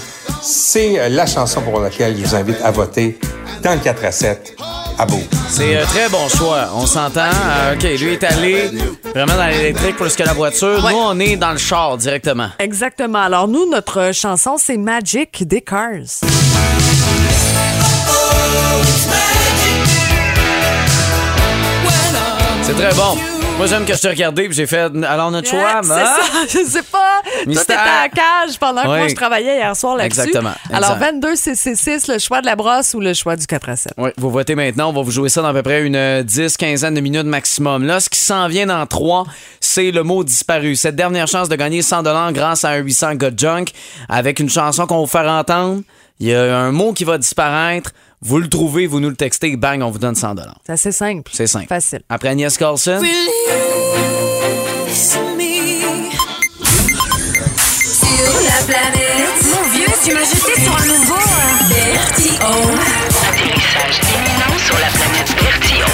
C'est 0.43 0.99
euh, 0.99 1.09
la 1.11 1.27
chanson 1.27 1.61
pour 1.61 1.79
laquelle 1.79 2.17
je 2.17 2.25
vous 2.25 2.35
invite 2.35 2.61
à 2.61 2.73
voter 2.73 3.21
dans 3.63 3.73
le 3.73 3.79
4 3.79 4.05
à 4.05 4.11
7 4.11 4.57
à. 4.99 5.07
C'est 5.49 5.77
un 5.77 5.85
très 5.85 6.09
bon 6.09 6.29
choix. 6.29 6.69
On 6.75 6.87
s'entend. 6.87 7.21
Euh, 7.21 7.75
OK, 7.75 7.83
lui 7.83 8.13
est 8.13 8.25
allé 8.25 8.71
vraiment 9.15 9.37
dans 9.37 9.47
l'électrique 9.47 9.97
plus 9.97 10.15
que 10.17 10.23
la 10.23 10.33
voiture. 10.33 10.85
Ouais. 10.85 10.93
Nous, 10.93 10.99
on 10.99 11.19
est 11.21 11.37
dans 11.37 11.53
le 11.53 11.59
char 11.59 11.97
directement. 11.97 12.49
Exactement. 12.59 13.21
Alors, 13.21 13.49
nous, 13.49 13.71
notre 13.71 14.13
chanson, 14.13 14.57
c'est 14.59 14.77
Magic 14.77 15.47
des 15.47 15.61
Cars. 15.61 16.21
C'est 22.63 22.75
très 22.75 22.95
bon. 22.95 23.36
Moi, 23.57 23.67
j'aime 23.69 23.87
que 23.87 23.95
je 23.95 24.01
t'ai 24.03 24.09
regardé 24.11 24.45
puis 24.49 24.55
j'ai 24.55 24.67
fait. 24.67 24.91
Alors, 25.05 25.31
notre 25.31 25.49
choix, 25.49 25.81
c'est 25.83 25.89
mais- 25.89 26.05
ça, 26.05 26.19
je 26.49 26.65
sais 26.69 26.83
pas. 26.83 27.23
Mystère. 27.47 27.65
Toi, 27.65 27.75
t'étais 27.77 27.89
à 27.91 28.03
la 28.03 28.09
cage 28.11 28.59
pendant 28.59 28.83
que 28.83 28.89
Oui. 28.89 28.99
moi, 28.99 29.09
je 29.09 29.15
travaillais 29.15 29.57
hier 29.57 29.75
soir 29.75 29.97
là-dessus. 29.97 30.21
Exactement, 30.21 30.53
Alors, 30.71 30.93
exact. 30.93 31.13
22 31.13 31.37
666 31.37 32.09
le 32.09 32.19
choix 32.19 32.43
de 32.43 32.47
la 32.47 32.55
brosse 32.55 32.93
ou 32.93 33.01
le 33.01 33.15
choix 33.15 33.35
du 33.35 33.47
4 33.47 33.69
à 33.71 33.77
7. 33.77 33.93
Oui, 33.97 34.11
vous 34.19 34.31
votez 34.31 34.55
maintenant. 34.55 34.91
On 34.91 34.93
va 34.93 35.01
vous 35.01 35.11
jouer 35.11 35.31
ça 35.31 35.41
dans 35.41 35.49
à 35.49 35.53
peu 35.55 35.63
près 35.63 35.87
une 35.87 35.97
euh, 35.97 36.23
10, 36.23 36.59
quinzaine 36.59 36.93
de 36.95 37.01
minutes 37.01 37.25
maximum. 37.25 37.85
Là, 37.87 37.99
ce 37.99 38.11
qui 38.11 38.19
s'en 38.21 38.47
vient 38.47 38.67
dans 38.67 38.85
3, 38.87 39.25
c'est 39.61 39.91
le 39.91 40.03
mot 40.03 40.23
disparu. 40.23 40.77
Cette 40.77 40.97
dernière 40.97 41.27
chance 41.27 41.49
de 41.49 41.57
gagner 41.57 41.81
100 41.81 42.03
grâce 42.33 42.63
à 42.63 42.71
un 42.73 42.77
800 42.77 43.15
God 43.15 43.39
Junk 43.41 43.65
avec 44.11 44.39
une 44.39 44.51
chanson 44.51 44.87
qu'on 44.87 44.97
va 44.97 45.01
vous 45.01 45.07
faire 45.07 45.31
entendre. 45.31 45.81
Il 46.21 46.29
y 46.29 46.35
a 46.35 46.59
un 46.59 46.73
mot 46.73 46.93
qui 46.93 47.05
va 47.05 47.17
disparaître. 47.17 47.91
Vous 48.27 48.39
le 48.39 48.49
trouvez, 48.49 48.87
vous 48.89 48.99
nous 48.99 49.09
le 49.11 49.15
textez, 49.17 49.57
bang, 49.57 49.83
on 49.83 49.91
vous 49.91 49.99
donne 50.01 50.17
100 50.17 50.35
C'est 50.67 50.73
assez 50.73 50.91
simple. 50.93 51.31
C'est 51.33 51.47
simple. 51.47 51.67
Facile. 51.69 52.01
Après 52.09 52.29
Agnès 52.29 52.57
Carlson, 52.59 53.01
Sur 57.39 58.41
la 58.43 58.65
planète. 58.67 59.45
Mon 59.45 59.63
vieux, 59.71 59.87
tu 60.05 60.13
m'as 60.15 60.25
jeté 60.25 60.61
sur 60.61 60.77
un 60.77 60.87
nouveau. 60.87 61.15
euh, 61.15 61.69
Bertie 61.69 62.37
Atterrissage 62.41 64.01
imminent 64.13 64.59
sur 64.59 64.75
la 64.79 64.89
planète 64.89 65.35
Bertillon. 65.41 65.87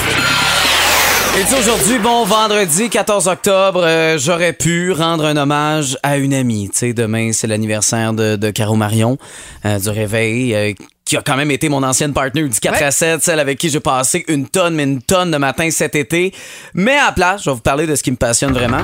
Et 1.39 1.43
tu 1.43 1.47
sais, 1.49 1.59
aujourd'hui, 1.59 1.99
bon 1.99 2.25
vendredi 2.25 2.89
14 2.89 3.27
octobre, 3.27 3.81
euh, 3.83 4.17
j'aurais 4.17 4.53
pu 4.53 4.91
rendre 4.91 5.25
un 5.25 5.37
hommage 5.37 5.97
à 6.03 6.17
une 6.17 6.33
amie. 6.33 6.69
Tu 6.71 6.77
sais, 6.79 6.93
demain, 6.93 7.31
c'est 7.33 7.47
l'anniversaire 7.47 8.13
de, 8.13 8.35
de 8.35 8.49
Caro 8.51 8.75
Marion, 8.75 9.17
euh, 9.65 9.79
du 9.79 9.89
réveil, 9.89 10.53
euh, 10.55 10.73
qui 11.13 11.17
a 11.17 11.21
quand 11.21 11.37
même 11.37 11.51
été 11.51 11.69
mon 11.69 11.83
ancienne 11.83 12.11
partner 12.11 12.41
du 12.41 12.59
4 12.59 12.81
à 12.81 12.89
7, 12.89 13.23
celle 13.23 13.39
avec 13.39 13.59
qui 13.59 13.69
j'ai 13.69 13.79
passé 13.79 14.25
une 14.27 14.47
tonne, 14.47 14.73
mais 14.73 14.81
une 14.81 14.99
tonne 14.99 15.29
de 15.29 15.37
matin 15.37 15.69
cet 15.69 15.93
été. 15.95 16.33
Mais 16.73 16.97
à 16.97 17.05
la 17.05 17.11
place, 17.11 17.43
je 17.43 17.51
vais 17.51 17.55
vous 17.55 17.61
parler 17.61 17.85
de 17.85 17.93
ce 17.93 18.01
qui 18.01 18.09
me 18.09 18.15
passionne 18.15 18.51
vraiment. 18.51 18.81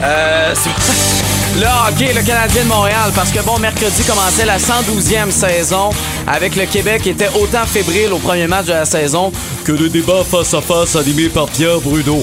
Euh, 0.00 0.54
le 1.56 1.66
hockey, 1.88 2.12
le 2.12 2.24
Canadien 2.24 2.62
de 2.62 2.68
Montréal, 2.68 3.10
parce 3.12 3.32
que 3.32 3.40
bon, 3.40 3.58
mercredi 3.58 4.04
commençait 4.04 4.44
la 4.44 4.58
112e 4.58 5.32
saison 5.32 5.90
avec 6.28 6.54
le 6.54 6.66
Québec 6.66 7.02
qui 7.02 7.10
était 7.10 7.30
autant 7.34 7.66
fébrile 7.66 8.12
au 8.12 8.18
premier 8.18 8.46
match 8.46 8.66
de 8.66 8.72
la 8.72 8.84
saison 8.84 9.32
que 9.64 9.72
le 9.72 9.88
débat 9.88 10.22
face 10.22 10.54
à 10.54 10.60
face 10.60 10.94
animé 10.94 11.28
par 11.28 11.46
Pierre 11.46 11.80
Brudeau. 11.80 12.22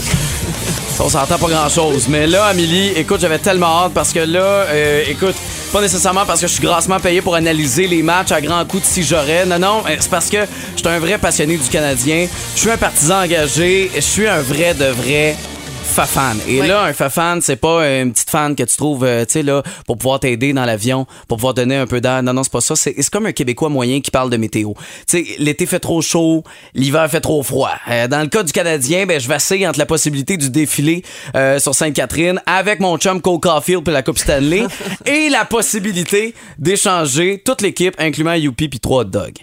On 1.03 1.10
s'entend 1.10 1.38
pas 1.39 1.48
grand 1.48 1.70
chose. 1.70 2.08
Mais 2.08 2.27
là, 2.27 2.46
Amélie, 2.46 2.89
écoute, 2.96 3.22
j'avais 3.22 3.39
tellement 3.39 3.86
hâte 3.86 3.93
parce 3.93 4.13
que 4.13 4.20
là, 4.20 4.39
euh, 4.39 5.03
écoute, 5.10 5.36
pas 5.74 5.81
nécessairement 5.81 6.25
parce 6.27 6.39
que 6.39 6.48
je 6.48 6.53
suis 6.53 6.62
grassement 6.62 7.00
payé 7.00 7.22
pour 7.22 7.34
analyser 7.34 7.88
les 7.88 8.03
matchs 8.03 8.31
à 8.31 8.39
grands 8.39 8.63
coups 8.65 8.84
de 8.84 8.88
si 8.88 9.03
j'aurais. 9.03 9.46
Non, 9.46 9.58
non, 9.58 9.84
euh, 9.88 9.96
c'est 10.00 10.12
parce 10.12 10.29
que 10.29 10.38
je 10.75 10.79
suis 10.79 10.88
un 10.88 11.00
vrai 11.00 11.17
passionné 11.17 11.58
du 11.58 11.70
Canadien. 11.70 12.27
Je 12.55 12.60
suis 12.60 12.70
un 12.70 12.77
partisan 12.77 13.24
engagé. 13.24 13.89
Je 13.96 14.00
suis 14.01 14.27
un 14.27 14.41
vrai 14.41 14.75
de 14.75 14.86
vrai 14.86 15.36
fafan. 15.84 16.38
Et 16.48 16.62
là, 16.62 16.84
un 16.84 16.94
fafan, 16.94 17.40
c'est 17.42 17.56
pas 17.56 17.86
une 17.88 18.14
petite 18.14 18.30
fan 18.30 18.56
que 18.56 18.64
tu 18.64 18.78
trouves, 18.78 19.04
euh, 19.04 19.26
tu 19.26 19.34
sais, 19.34 19.44
là, 19.44 19.64
pour 19.86 19.98
pouvoir 19.98 20.20
t'aider 20.20 20.54
dans 20.54 20.66
l'avion, 20.66 21.06
pour 21.28 21.38
pouvoir 21.38 21.54
donner 21.54 21.76
un 21.76 21.88
peu 21.88 22.00
d'air. 22.00 22.24
Non, 22.24 22.34
non, 22.34 22.44
c'est 22.44 22.52
pas 22.52 22.62
ça. 22.62 22.76
C'est 22.76 22.96
comme 23.10 23.26
un 23.26 23.32
Québécois 23.32 23.70
moyen 23.70 24.00
qui 24.02 24.12
parle 24.12 24.30
de 24.30 24.38
météo. 24.38 24.74
Tu 25.08 25.26
sais, 25.26 25.26
l'été 25.40 25.66
fait 25.66 25.80
trop 25.80 26.02
chaud, 26.02 26.44
l'hiver 26.74 27.10
fait 27.10 27.22
trop 27.22 27.44
froid. 27.44 27.74
Euh, 27.90 28.08
dans 28.08 28.22
le 28.22 28.28
cas 28.28 28.44
du 28.44 28.52
Canadien, 28.52 29.06
ben, 29.06 29.20
je 29.20 29.28
vacille 29.28 29.68
entre 29.68 29.80
la 29.80 29.86
possibilité 29.86 30.38
du 30.38 30.50
défilé 30.50 31.04
euh, 31.36 31.60
sur 31.60 31.76
Sainte-Catherine 31.76 32.42
avec 32.46 32.80
mon 32.80 32.98
chum 32.98 33.22
Cole 33.22 33.40
Caulfield 33.40 33.84
pour 33.84 33.94
la 33.94 34.04
Coupe 34.04 34.20
Stanley 34.20 34.64
et 35.06 35.30
la 35.30 35.46
possibilité 35.46 36.34
d'échanger 36.58 37.42
toute 37.44 37.62
l'équipe, 37.62 37.96
incluant 37.98 38.34
Youpi 38.34 38.70
puis 38.70 38.80
trois 38.80 39.02
hot 39.02 39.06
dogs. 39.06 39.40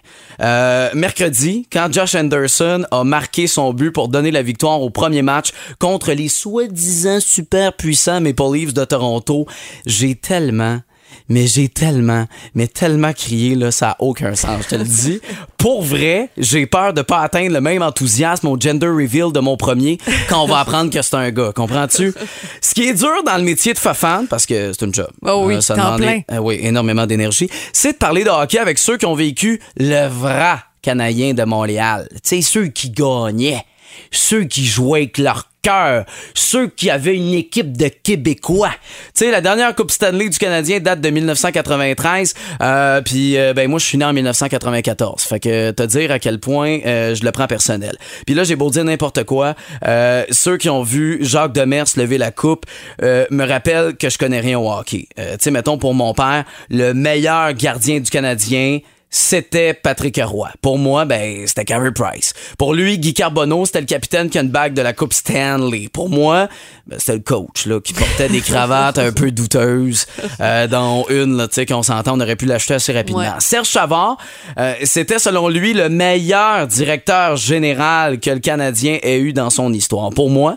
Mercredi, 0.95 1.67
quand 1.73 1.93
Josh 1.93 2.15
Anderson 2.15 2.85
a 2.91 3.03
marqué 3.03 3.47
son 3.49 3.73
but 3.73 3.91
pour 3.91 4.09
donner 4.09 4.31
la 4.31 4.43
victoire 4.43 4.81
au 4.81 4.91
premier 4.91 5.23
match 5.23 5.51
contre 5.79 6.13
les 6.13 6.28
soi-disant 6.29 7.21
super 7.21 7.73
puissants 7.75 8.21
Maple 8.21 8.55
Leafs 8.55 8.75
de 8.75 8.85
Toronto, 8.85 9.47
j'ai 9.87 10.15
tellement 10.15 10.81
mais 11.29 11.47
j'ai 11.47 11.69
tellement, 11.69 12.27
mais 12.55 12.67
tellement 12.67 13.13
crié, 13.13 13.55
là, 13.55 13.71
ça 13.71 13.91
a 13.91 13.97
aucun 13.99 14.35
sens, 14.35 14.63
je 14.65 14.69
te 14.69 14.75
le 14.77 14.85
dis. 14.85 15.21
Pour 15.59 15.83
vrai, 15.83 16.31
j'ai 16.39 16.67
peur 16.67 16.95
de 16.95 17.03
pas 17.03 17.21
atteindre 17.21 17.53
le 17.53 17.61
même 17.61 17.83
enthousiasme 17.83 18.47
au 18.47 18.59
gender 18.59 18.87
reveal 18.87 19.33
de 19.33 19.41
mon 19.41 19.57
premier 19.57 19.99
quand 20.29 20.43
on 20.43 20.47
va 20.47 20.61
apprendre 20.61 20.91
que 20.91 21.03
c'est 21.03 21.17
un 21.17 21.31
gars, 21.31 21.53
comprends-tu? 21.55 22.15
Ce 22.61 22.75
qui 22.75 22.89
est 22.89 22.95
dur 22.95 23.23
dans 23.27 23.37
le 23.37 23.43
métier 23.43 23.75
de 23.75 23.79
fafan, 23.79 24.27
parce 24.29 24.47
que 24.47 24.73
c'est 24.73 24.85
une 24.85 24.95
job. 24.95 25.11
Oh 25.23 25.43
oui, 25.47 25.61
ça 25.61 25.75
temps 25.75 25.97
demande 25.97 26.01
plein. 26.01 26.21
euh, 26.33 26.39
oui, 26.39 26.59
énormément 26.63 27.07
d'énergie, 27.07 27.51
c'est 27.73 27.93
de 27.93 27.99
parler 27.99 28.25
de 28.25 28.31
hockey 28.31 28.59
avec 28.59 28.79
ceux 28.79 28.97
qui 28.97 29.07
ont 29.07 29.15
vécu 29.15 29.61
le 29.77 30.09
vrai 30.09 30.57
Canadien 30.81 31.35
de 31.35 31.45
Montréal. 31.45 32.09
Tu 32.15 32.21
sais, 32.23 32.41
ceux 32.41 32.69
qui 32.69 32.91
gagnaient, 32.91 33.65
ceux 34.11 34.45
qui 34.45 34.65
jouaient 34.65 35.01
avec 35.01 35.19
leur 35.19 35.48
cœur, 35.63 36.05
ceux 36.35 36.69
qui 36.69 36.91
avaient 36.91 37.17
une 37.17 37.35
équipe 37.35 37.77
de 37.77 37.89
Québécois. 37.89 38.73
Tu 39.15 39.25
sais, 39.25 39.31
la 39.31 39.41
dernière 39.41 39.75
Coupe 39.75 39.91
Stanley 39.91 40.29
du 40.29 40.39
Canadien 40.39 40.81
date 40.81 41.01
de 41.01 41.11
1993, 41.11 42.35
euh, 42.63 43.01
puis 43.03 43.37
euh, 43.37 43.53
ben 43.55 43.69
moi 43.69 43.79
je 43.79 43.85
suis 43.85 43.99
né 43.99 44.05
en 44.05 44.13
1994. 44.13 45.23
Fait 45.23 45.41
que 45.41 45.71
te 45.71 45.83
dire 45.83 46.11
à 46.11 46.19
quel 46.19 46.41
point 46.41 46.79
euh, 46.85 47.15
je 47.15 47.25
le 47.25 47.33
prends 47.33 47.47
personnel. 47.47 47.97
Puis 48.27 48.35
là 48.35 48.45
j'ai 48.45 48.57
beau 48.57 48.71
dire 48.71 48.85
n'importe 48.85 49.25
quoi, 49.25 49.55
euh, 49.87 50.25
ceux 50.31 50.57
qui 50.57 50.71
ont 50.71 50.83
vu 50.83 51.19
Jacques 51.23 51.53
Demers 51.53 51.87
lever 51.97 52.19
la 52.19 52.31
coupe 52.31 52.67
me 53.01 53.45
rappellent 53.45 53.97
que 53.97 54.11
je 54.11 54.19
connais 54.19 54.41
rien 54.41 54.59
au 54.59 54.71
hockey. 54.71 55.09
Tu 55.17 55.23
sais, 55.41 55.51
mettons 55.51 55.79
pour 55.79 55.95
mon 55.95 56.15
père, 56.15 56.45
le 56.71 56.93
meilleur 56.93 57.53
gardien 57.53 58.01
du 58.01 58.11
Canadien 58.11 58.81
c'était 59.11 59.73
Patrick 59.73 60.21
Roy. 60.23 60.51
Pour 60.61 60.79
moi, 60.79 61.05
ben, 61.05 61.47
c'était 61.47 61.65
Carey 61.65 61.93
Price. 61.93 62.35
Pour 62.59 62.75
lui, 62.75 62.99
Guy 62.99 63.15
Carbonneau, 63.15 63.65
c'était 63.65 63.81
le 63.81 63.87
capitaine 63.87 64.29
qui 64.29 64.39
a 64.39 64.43
une 64.43 64.51
bague 64.51 64.75
de 64.75 64.83
la 64.83 64.93
Coupe 64.93 65.15
Stanley. 65.15 65.89
Pour 65.91 66.11
moi, 66.11 66.49
ben, 66.87 66.99
c'était 66.99 67.15
le 67.15 67.21
coach, 67.21 67.67
là, 67.67 67.81
qui 67.81 67.95
portait 67.95 68.29
des 68.29 68.41
cravates 68.41 68.99
un 68.99 69.13
peu 69.13 69.31
douteuses, 69.31 70.07
euh, 70.41 70.67
dont 70.67 71.07
une, 71.09 71.37
là, 71.37 71.49
tu 71.49 71.55
sais, 71.55 71.67
qu'on 71.67 71.83
s'entend, 71.83 72.17
on 72.17 72.21
aurait 72.21 72.37
pu 72.37 72.47
l'acheter 72.47 72.75
assez 72.75 72.93
rapidement. 72.93 73.21
Ouais. 73.21 73.41
Serge 73.41 73.69
Chavard, 73.69 74.19
euh, 74.59 74.75
c'était 74.85 75.19
selon 75.19 75.49
lui 75.49 75.73
le 75.73 75.89
meilleur 75.89 76.67
directeur 76.67 77.37
général 77.37 78.21
que 78.21 78.31
le 78.31 78.41
Canadien 78.41 78.99
ait 79.03 79.19
eu 79.19 79.33
dans 79.33 79.51
son 79.51 79.73
histoire. 79.73 80.11
Pour 80.11 80.29
moi, 80.29 80.57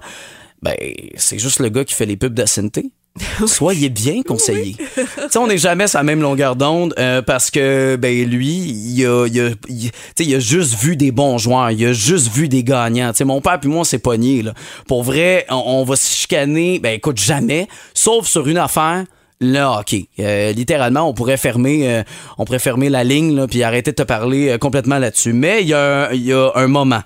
ben, 0.62 0.76
c'est 1.16 1.40
juste 1.40 1.60
le 1.60 1.70
gars 1.70 1.86
qui 1.86 1.94
fait 1.94 2.06
les 2.06 2.18
pubs 2.18 2.34
de 2.34 2.46
Santé. 2.46 2.92
Soyez 3.46 3.90
bien 3.90 4.22
conseillé. 4.24 4.76
Tu 4.96 5.04
sais, 5.30 5.38
on 5.38 5.48
n'est 5.48 5.58
jamais 5.58 5.88
sur 5.88 6.00
la 6.00 6.04
même 6.04 6.22
longueur 6.22 6.56
d'onde 6.56 6.94
euh, 6.98 7.22
parce 7.22 7.52
que 7.52 7.98
ben 8.00 8.26
lui, 8.30 8.48
il 8.48 9.06
a, 9.06 9.28
il, 9.28 9.40
a, 9.42 9.50
il- 9.68 9.92
tu 9.92 9.98
sais, 10.18 10.26
il 10.26 10.36
a 10.36 10.40
juste 10.40 10.76
vu 10.82 10.96
des 10.96 11.12
bons 11.12 11.38
joueurs, 11.38 11.72
il 11.72 11.86
a 11.86 11.94
juste 11.94 12.32
vu 12.34 12.48
des 12.48 12.64
gagnants. 12.64 13.12
Tu 13.12 13.18
sais, 13.18 13.24
mon 13.26 13.42
père 13.42 13.60
puis 13.60 13.70
moi, 13.70 13.84
pognés. 14.00 14.42
Là. 14.44 14.54
Pour 14.88 15.04
vrai, 15.04 15.46
on, 15.50 15.56
on 15.66 15.84
va 15.84 15.96
se 15.98 16.10
chicaner, 16.14 16.80
ben 16.80 16.94
écoute, 16.94 17.20
jamais, 17.20 17.68
sauf 17.94 18.28
sur 18.28 18.48
une 18.48 18.58
affaire. 18.58 19.04
Le 19.44 19.60
hockey. 19.60 20.06
Euh, 20.20 20.52
littéralement, 20.52 21.10
on 21.10 21.14
pourrait 21.14 21.36
fermer, 21.38 21.90
euh, 21.90 22.04
on 22.38 22.46
pourrait 22.46 22.60
fermer 22.60 22.90
la 22.90 23.04
ligne 23.04 23.36
là, 23.36 23.48
puis 23.48 23.64
arrêter 23.64 23.90
de 23.92 23.96
te 23.96 24.04
parler 24.04 24.50
euh, 24.50 24.58
complètement 24.60 25.00
là-dessus. 25.00 25.34
Mais 25.34 25.62
il 25.64 25.68
y, 25.70 25.74
a 25.74 26.10
un- 26.10 26.14
y 26.14 26.32
a 26.32 26.52
un 26.56 26.68
moment 26.68 27.02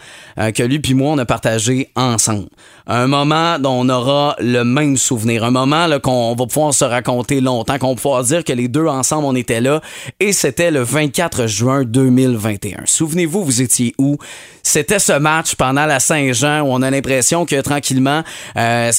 que 0.53 0.63
lui 0.63 0.79
puis 0.79 0.93
moi 0.95 1.11
on 1.11 1.17
a 1.17 1.23
partagé 1.25 1.89
ensemble. 1.95 2.47
Un 2.87 3.07
moment 3.07 3.57
dont 3.57 3.71
on 3.85 3.87
aura 3.89 4.35
le 4.39 4.63
même 4.63 4.97
souvenir. 4.97 5.45
Un 5.45 5.51
moment 5.51 5.87
là, 5.87 5.99
qu'on 5.99 6.35
va 6.35 6.45
pouvoir 6.45 6.73
se 6.73 6.83
raconter 6.83 7.39
longtemps, 7.39 7.77
qu'on 7.79 7.89
va 7.89 7.95
pouvoir 7.95 8.23
dire 8.23 8.43
que 8.43 8.51
les 8.51 8.67
deux 8.67 8.85
ensemble 8.85 9.25
on 9.25 9.35
était 9.35 9.61
là. 9.61 9.79
Et 10.19 10.33
c'était 10.33 10.71
le 10.71 10.81
24 10.81 11.47
juin 11.47 11.83
2021. 11.85 12.81
Souvenez-vous, 12.83 13.45
vous 13.45 13.61
étiez 13.61 13.95
où? 13.97 14.17
C'était 14.61 14.99
ce 14.99 15.13
match 15.13 15.55
pendant 15.55 15.85
la 15.85 15.99
Saint-Jean 16.01 16.61
où 16.63 16.67
on 16.73 16.81
a 16.81 16.91
l'impression 16.91 17.45
que 17.45 17.61
tranquillement 17.61 18.23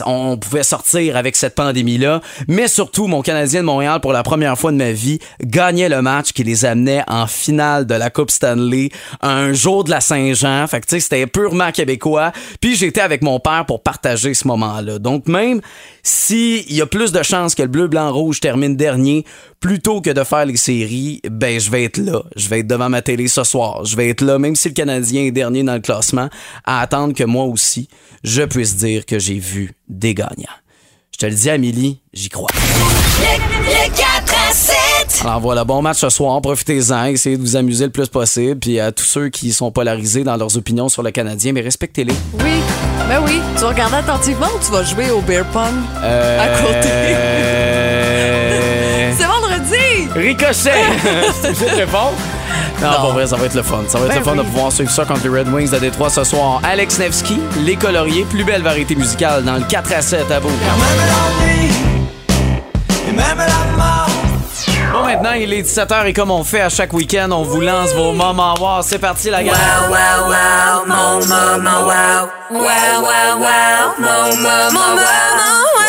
on 0.06 0.38
pouvait 0.38 0.62
sortir 0.62 1.16
avec 1.18 1.36
cette 1.36 1.54
pandémie 1.54 1.98
là. 1.98 2.22
Mais 2.48 2.66
surtout, 2.68 3.06
mon 3.08 3.20
Canadien 3.26 3.62
de 3.62 3.66
Montréal 3.66 3.98
pour 4.00 4.12
la 4.12 4.22
première 4.22 4.56
fois 4.56 4.70
de 4.70 4.76
ma 4.76 4.92
vie 4.92 5.18
gagnait 5.42 5.88
le 5.88 6.00
match 6.00 6.30
qui 6.32 6.44
les 6.44 6.64
amenait 6.64 7.02
en 7.08 7.26
finale 7.26 7.84
de 7.84 7.94
la 7.94 8.08
Coupe 8.08 8.30
Stanley 8.30 8.90
un 9.20 9.52
jour 9.52 9.82
de 9.82 9.90
la 9.90 10.00
Saint-Jean. 10.00 10.64
Fait 10.68 10.80
que 10.80 10.86
tu 10.86 10.90
sais, 10.90 11.00
c'était 11.00 11.26
purement 11.26 11.72
québécois. 11.72 12.30
Puis 12.60 12.76
j'étais 12.76 13.00
avec 13.00 13.22
mon 13.22 13.40
père 13.40 13.66
pour 13.66 13.82
partager 13.82 14.32
ce 14.32 14.46
moment-là. 14.46 15.00
Donc 15.00 15.26
même 15.26 15.60
s'il 16.04 16.72
y 16.72 16.80
a 16.80 16.86
plus 16.86 17.10
de 17.10 17.20
chances 17.24 17.56
que 17.56 17.62
le 17.62 17.68
bleu, 17.68 17.88
blanc, 17.88 18.12
rouge 18.12 18.38
termine 18.38 18.76
dernier 18.76 19.24
plutôt 19.58 20.00
que 20.00 20.10
de 20.10 20.22
faire 20.22 20.46
les 20.46 20.56
séries, 20.56 21.20
ben 21.28 21.58
je 21.58 21.68
vais 21.68 21.82
être 21.82 21.98
là. 21.98 22.22
Je 22.36 22.48
vais 22.48 22.60
être 22.60 22.68
devant 22.68 22.88
ma 22.88 23.02
télé 23.02 23.26
ce 23.26 23.42
soir. 23.42 23.84
Je 23.84 23.96
vais 23.96 24.08
être 24.08 24.20
là, 24.20 24.38
même 24.38 24.54
si 24.54 24.68
le 24.68 24.74
Canadien 24.74 25.22
est 25.24 25.32
dernier 25.32 25.64
dans 25.64 25.74
le 25.74 25.80
classement, 25.80 26.28
à 26.64 26.80
attendre 26.80 27.12
que 27.12 27.24
moi 27.24 27.44
aussi, 27.46 27.88
je 28.22 28.42
puisse 28.42 28.76
dire 28.76 29.04
que 29.04 29.18
j'ai 29.18 29.40
vu 29.40 29.72
des 29.88 30.14
gagnants. 30.14 30.46
Je 31.12 31.18
te 31.18 31.26
le 31.26 31.34
dis, 31.34 31.50
Amélie, 31.50 32.02
j'y 32.12 32.28
crois. 32.28 32.50
Le 33.18 33.88
4 33.88 34.34
à 34.50 34.52
7. 34.52 35.22
Alors 35.24 35.40
voilà, 35.40 35.64
bon 35.64 35.80
match 35.82 35.98
ce 35.98 36.08
soir. 36.10 36.40
Profitez-en, 36.42 37.06
essayez 37.06 37.36
de 37.36 37.42
vous 37.42 37.56
amuser 37.56 37.84
le 37.84 37.90
plus 37.90 38.08
possible. 38.08 38.58
Puis 38.60 38.78
à 38.78 38.92
tous 38.92 39.04
ceux 39.04 39.28
qui 39.28 39.52
sont 39.52 39.70
polarisés 39.70 40.22
dans 40.24 40.36
leurs 40.36 40.56
opinions 40.56 40.88
sur 40.88 41.02
le 41.02 41.10
Canadien, 41.10 41.52
mais 41.52 41.60
respectez-les. 41.62 42.12
Oui, 42.44 42.60
ben 43.08 43.20
oui. 43.24 43.40
Tu 43.56 43.62
vas 43.62 43.68
regarder 43.68 43.96
attentivement 43.96 44.46
ou 44.54 44.58
tu 44.64 44.70
vas 44.70 44.84
jouer 44.84 45.10
au 45.10 45.20
beer 45.20 45.44
pong 45.52 45.72
Euh, 46.02 46.40
à 46.40 46.48
côté? 46.62 46.88
euh, 46.88 49.12
C'est 49.18 49.26
vendredi! 49.26 50.08
Ricochet! 50.14 50.84
C'est 51.42 51.70
de 51.70 51.76
répondre? 51.76 52.12
Non, 52.82 52.88
pour 53.00 53.12
vrai, 53.14 53.26
ça 53.26 53.36
va 53.36 53.46
être 53.46 53.54
le 53.54 53.62
fun. 53.62 53.82
Ça 53.88 53.98
va 53.98 54.04
être 54.06 54.12
Ben 54.12 54.18
le 54.18 54.24
fun 54.24 54.32
oui. 54.32 54.38
de 54.38 54.42
pouvoir 54.42 54.70
suivre 54.70 54.90
ça 54.90 55.04
contre 55.06 55.22
les 55.26 55.30
Red 55.40 55.48
Wings 55.48 55.70
de 55.70 55.78
Détroit 55.78 56.10
ce 56.10 56.24
soir. 56.24 56.60
Alex 56.62 56.98
Nevsky, 56.98 57.40
Les 57.64 57.76
Coloriers, 57.76 58.24
plus 58.28 58.44
belle 58.44 58.62
variété 58.62 58.94
musicale 58.94 59.44
dans 59.44 59.54
le 59.56 59.62
4 59.62 59.92
à 59.94 60.02
7 60.02 60.30
à 60.30 60.40
Bon, 64.92 65.04
maintenant, 65.04 65.32
il 65.32 65.52
est 65.52 65.62
17h 65.62 66.06
et 66.06 66.12
comme 66.12 66.30
on 66.30 66.44
fait 66.44 66.60
à 66.60 66.68
chaque 66.68 66.92
week-end, 66.92 67.30
on 67.30 67.42
vous 67.42 67.60
lance 67.60 67.92
vos 67.94 68.12
moments 68.12 68.54
wow. 68.60 68.82
C'est 68.82 68.98
parti, 68.98 69.30
la 69.30 69.42
gang! 69.42 69.54
Wow, 69.54 69.90
wow, 69.90 70.28
wow, 70.30 70.86
mon 70.86 71.18
wow. 71.18 72.30
Wow, 72.50 72.60
wow, 72.60 73.38
wow, 73.38 73.94
mon 73.98 74.96
wow. 74.96 75.85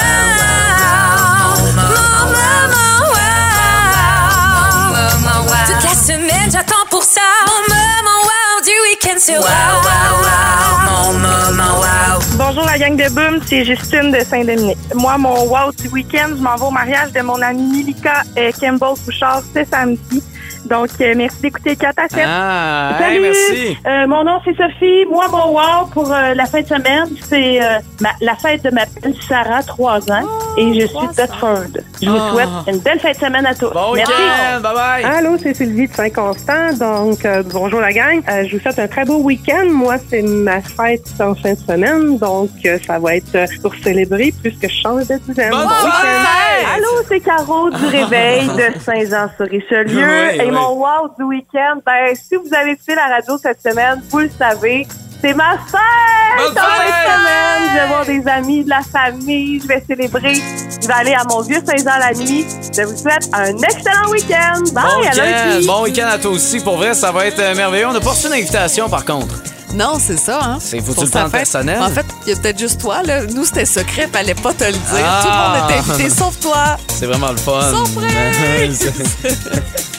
Wow, 9.18 9.34
wow, 9.42 10.14
wow, 10.22 10.78
mon 10.86 11.20
maman, 11.20 11.80
wow. 11.82 12.20
Bonjour 12.38 12.64
la 12.66 12.78
gang 12.78 12.96
de 12.96 13.10
Boom, 13.10 13.42
c'est 13.48 13.66
Justine 13.66 14.12
de 14.12 14.20
Saint-Dominique. 14.20 14.78
Moi, 14.94 15.18
mon 15.18 15.48
wow 15.48 15.72
du 15.72 15.88
week-end, 15.88 16.36
je 16.38 16.42
m'en 16.44 16.56
vais 16.56 16.66
au 16.66 16.70
mariage 16.70 17.12
de 17.14 17.22
mon 17.22 17.42
amie 17.42 17.64
Milika 17.64 18.22
euh, 18.38 18.52
Campbell 18.62 18.94
Bouchard 19.04 19.42
ce 19.56 19.66
samedi. 19.66 20.22
Donc, 20.70 20.90
euh, 21.02 21.14
merci 21.16 21.42
d'écouter 21.42 21.76
4 21.76 21.94
à 21.98 22.08
7. 22.10 22.20
Ah, 22.28 22.92
hey, 23.00 23.06
Salut! 23.06 23.22
merci! 23.22 23.78
Euh, 23.88 24.08
mon 24.08 24.24
nom, 24.24 24.40
c'est 24.44 24.56
Sophie. 24.56 25.06
Moi, 25.10 25.26
mon 25.32 25.52
wow 25.54 25.86
pour 25.94 26.12
euh, 26.12 26.34
la 26.34 26.46
fin 26.46 26.62
de 26.62 26.68
semaine, 26.68 27.08
c'est 27.30 27.62
euh, 27.64 27.80
ma- 28.02 28.10
la 28.22 28.36
fête 28.36 28.64
de 28.64 28.70
ma 28.72 28.84
belle 28.86 29.14
Sarah, 29.28 29.64
3 29.64 30.12
ans, 30.12 30.28
et 30.58 30.74
je 30.80 30.88
suis 30.88 31.08
Bedford. 31.16 31.64
Je 32.02 32.10
vous 32.10 32.16
Ah. 32.18 32.32
souhaite 32.32 32.76
une 32.76 32.80
belle 32.80 33.00
fin 33.00 33.12
de 33.12 33.16
semaine 33.18 33.46
à 33.46 33.56
tous. 33.56 33.70
Bon 33.72 33.94
Merci. 33.96 34.12
week-end, 34.12 34.62
bye 34.62 34.74
bye. 34.76 35.04
Allô, 35.06 35.38
c'est 35.42 35.54
Sylvie 35.54 35.88
de 35.88 35.94
Saint-Constant. 35.94 36.74
Donc, 36.80 37.24
euh, 37.26 37.44
bonjour 37.46 37.80
la 37.80 37.94
gang. 37.94 38.22
Euh, 38.30 38.44
je 38.48 38.56
vous 38.58 38.62
souhaite 38.62 38.80
un 38.80 38.88
très 38.88 39.06
beau 39.06 39.18
week-end. 39.22 39.66
Moi, 39.72 39.96
c'est 40.10 40.22
ma 40.22 40.62
fête 40.62 41.06
en 41.20 41.34
fin 41.36 41.54
de 41.54 41.60
semaine. 41.60 42.18
Donc, 42.18 42.50
euh, 42.66 42.78
ça 42.86 43.00
va 43.00 43.16
être 43.16 43.38
pour 43.62 43.74
célébrer 43.84 44.34
plus 44.42 44.52
que 44.52 44.68
je 44.68 44.82
change 44.84 45.08
de 45.08 45.18
dizaine. 45.28 45.52
Bonne 45.52 45.62
Bon 45.64 45.68
week-end. 45.70 45.92
fête! 46.02 46.47
Allô, 46.76 46.88
c'est 47.08 47.20
Caro 47.20 47.70
du 47.70 47.86
Réveil 47.88 48.48
de 48.48 48.80
Saint-Jean-sur-Richelieu. 48.80 50.06
Oui, 50.32 50.38
Et 50.38 50.46
oui. 50.46 50.52
mon 50.52 50.74
wow 50.74 51.10
du 51.18 51.24
week-end, 51.24 51.80
ben, 51.86 52.16
si 52.16 52.36
vous 52.36 52.54
avez 52.54 52.76
fait 52.76 52.96
la 52.96 53.08
radio 53.08 53.38
cette 53.42 53.62
semaine, 53.62 54.02
vous 54.10 54.20
le 54.20 54.30
savez, 54.38 54.88
c'est 55.22 55.34
ma 55.34 55.52
fête! 55.58 56.38
Bonne 56.38 56.52
en 56.52 56.56
fin 56.56 56.86
de 56.86 56.92
fête! 56.92 57.06
semaine. 57.06 57.70
Je 57.74 57.80
vais 57.82 57.88
voir 57.88 58.06
des 58.06 58.28
amis, 58.28 58.64
de 58.64 58.70
la 58.70 58.82
famille, 58.82 59.60
je 59.62 59.68
vais 59.68 59.84
célébrer. 59.88 60.36
Je 60.82 60.88
vais 60.88 60.94
aller 60.94 61.14
à 61.14 61.24
mon 61.28 61.42
vieux 61.42 61.60
Saint-Jean 61.66 61.98
la 62.00 62.14
nuit. 62.14 62.46
Je 62.76 62.82
vous 62.84 62.96
souhaite 62.96 63.28
un 63.34 63.58
excellent 63.58 64.10
week-end. 64.12 64.62
Bye, 64.74 64.74
Bon 64.74 64.80
à 64.82 65.00
week-end, 65.00 65.24
lundi. 65.24 65.68
bon 65.68 65.84
week-end 65.84 66.08
à 66.08 66.18
toi 66.20 66.32
aussi. 66.32 66.60
Pour 66.64 66.78
vrai, 66.78 66.94
ça 66.94 67.12
va 67.12 67.26
être 67.26 67.40
euh, 67.40 67.56
merveilleux. 67.56 67.88
On 67.88 67.94
n'a 67.94 68.00
pas 68.00 68.12
reçu 68.12 68.28
une 68.28 68.34
invitation, 68.34 68.90
par 68.90 69.04
contre. 69.06 69.36
Non, 69.74 69.98
c'est 70.00 70.18
ça, 70.18 70.40
hein? 70.44 70.58
C'est- 70.62 70.82
Pour 70.82 71.04
le 71.04 71.10
fête. 71.10 71.30
personnel? 71.32 71.82
En 71.82 71.90
fait, 71.90 72.06
il 72.26 72.30
y 72.30 72.34
a 72.34 72.40
peut-être 72.40 72.58
juste 72.60 72.80
toi, 72.82 73.04
là. 73.04 73.24
Nous, 73.26 73.46
c'était 73.46 73.66
secret, 73.66 74.10
fallait 74.12 74.34
pas 74.34 74.54
te 74.54 74.64
le 74.64 74.72
dire. 74.72 74.82
Ah! 75.04 75.22
Tout 75.24 75.30
le 75.30 75.38
monde 75.38 75.70
était 75.72 75.92
invité, 75.92 76.10
sauf 76.16 76.40
toi. 76.40 76.78
C'est 76.98 77.06
vraiment 77.06 77.32
le 77.32 77.38
fun. 77.38 77.62
Surprise! 77.86 78.92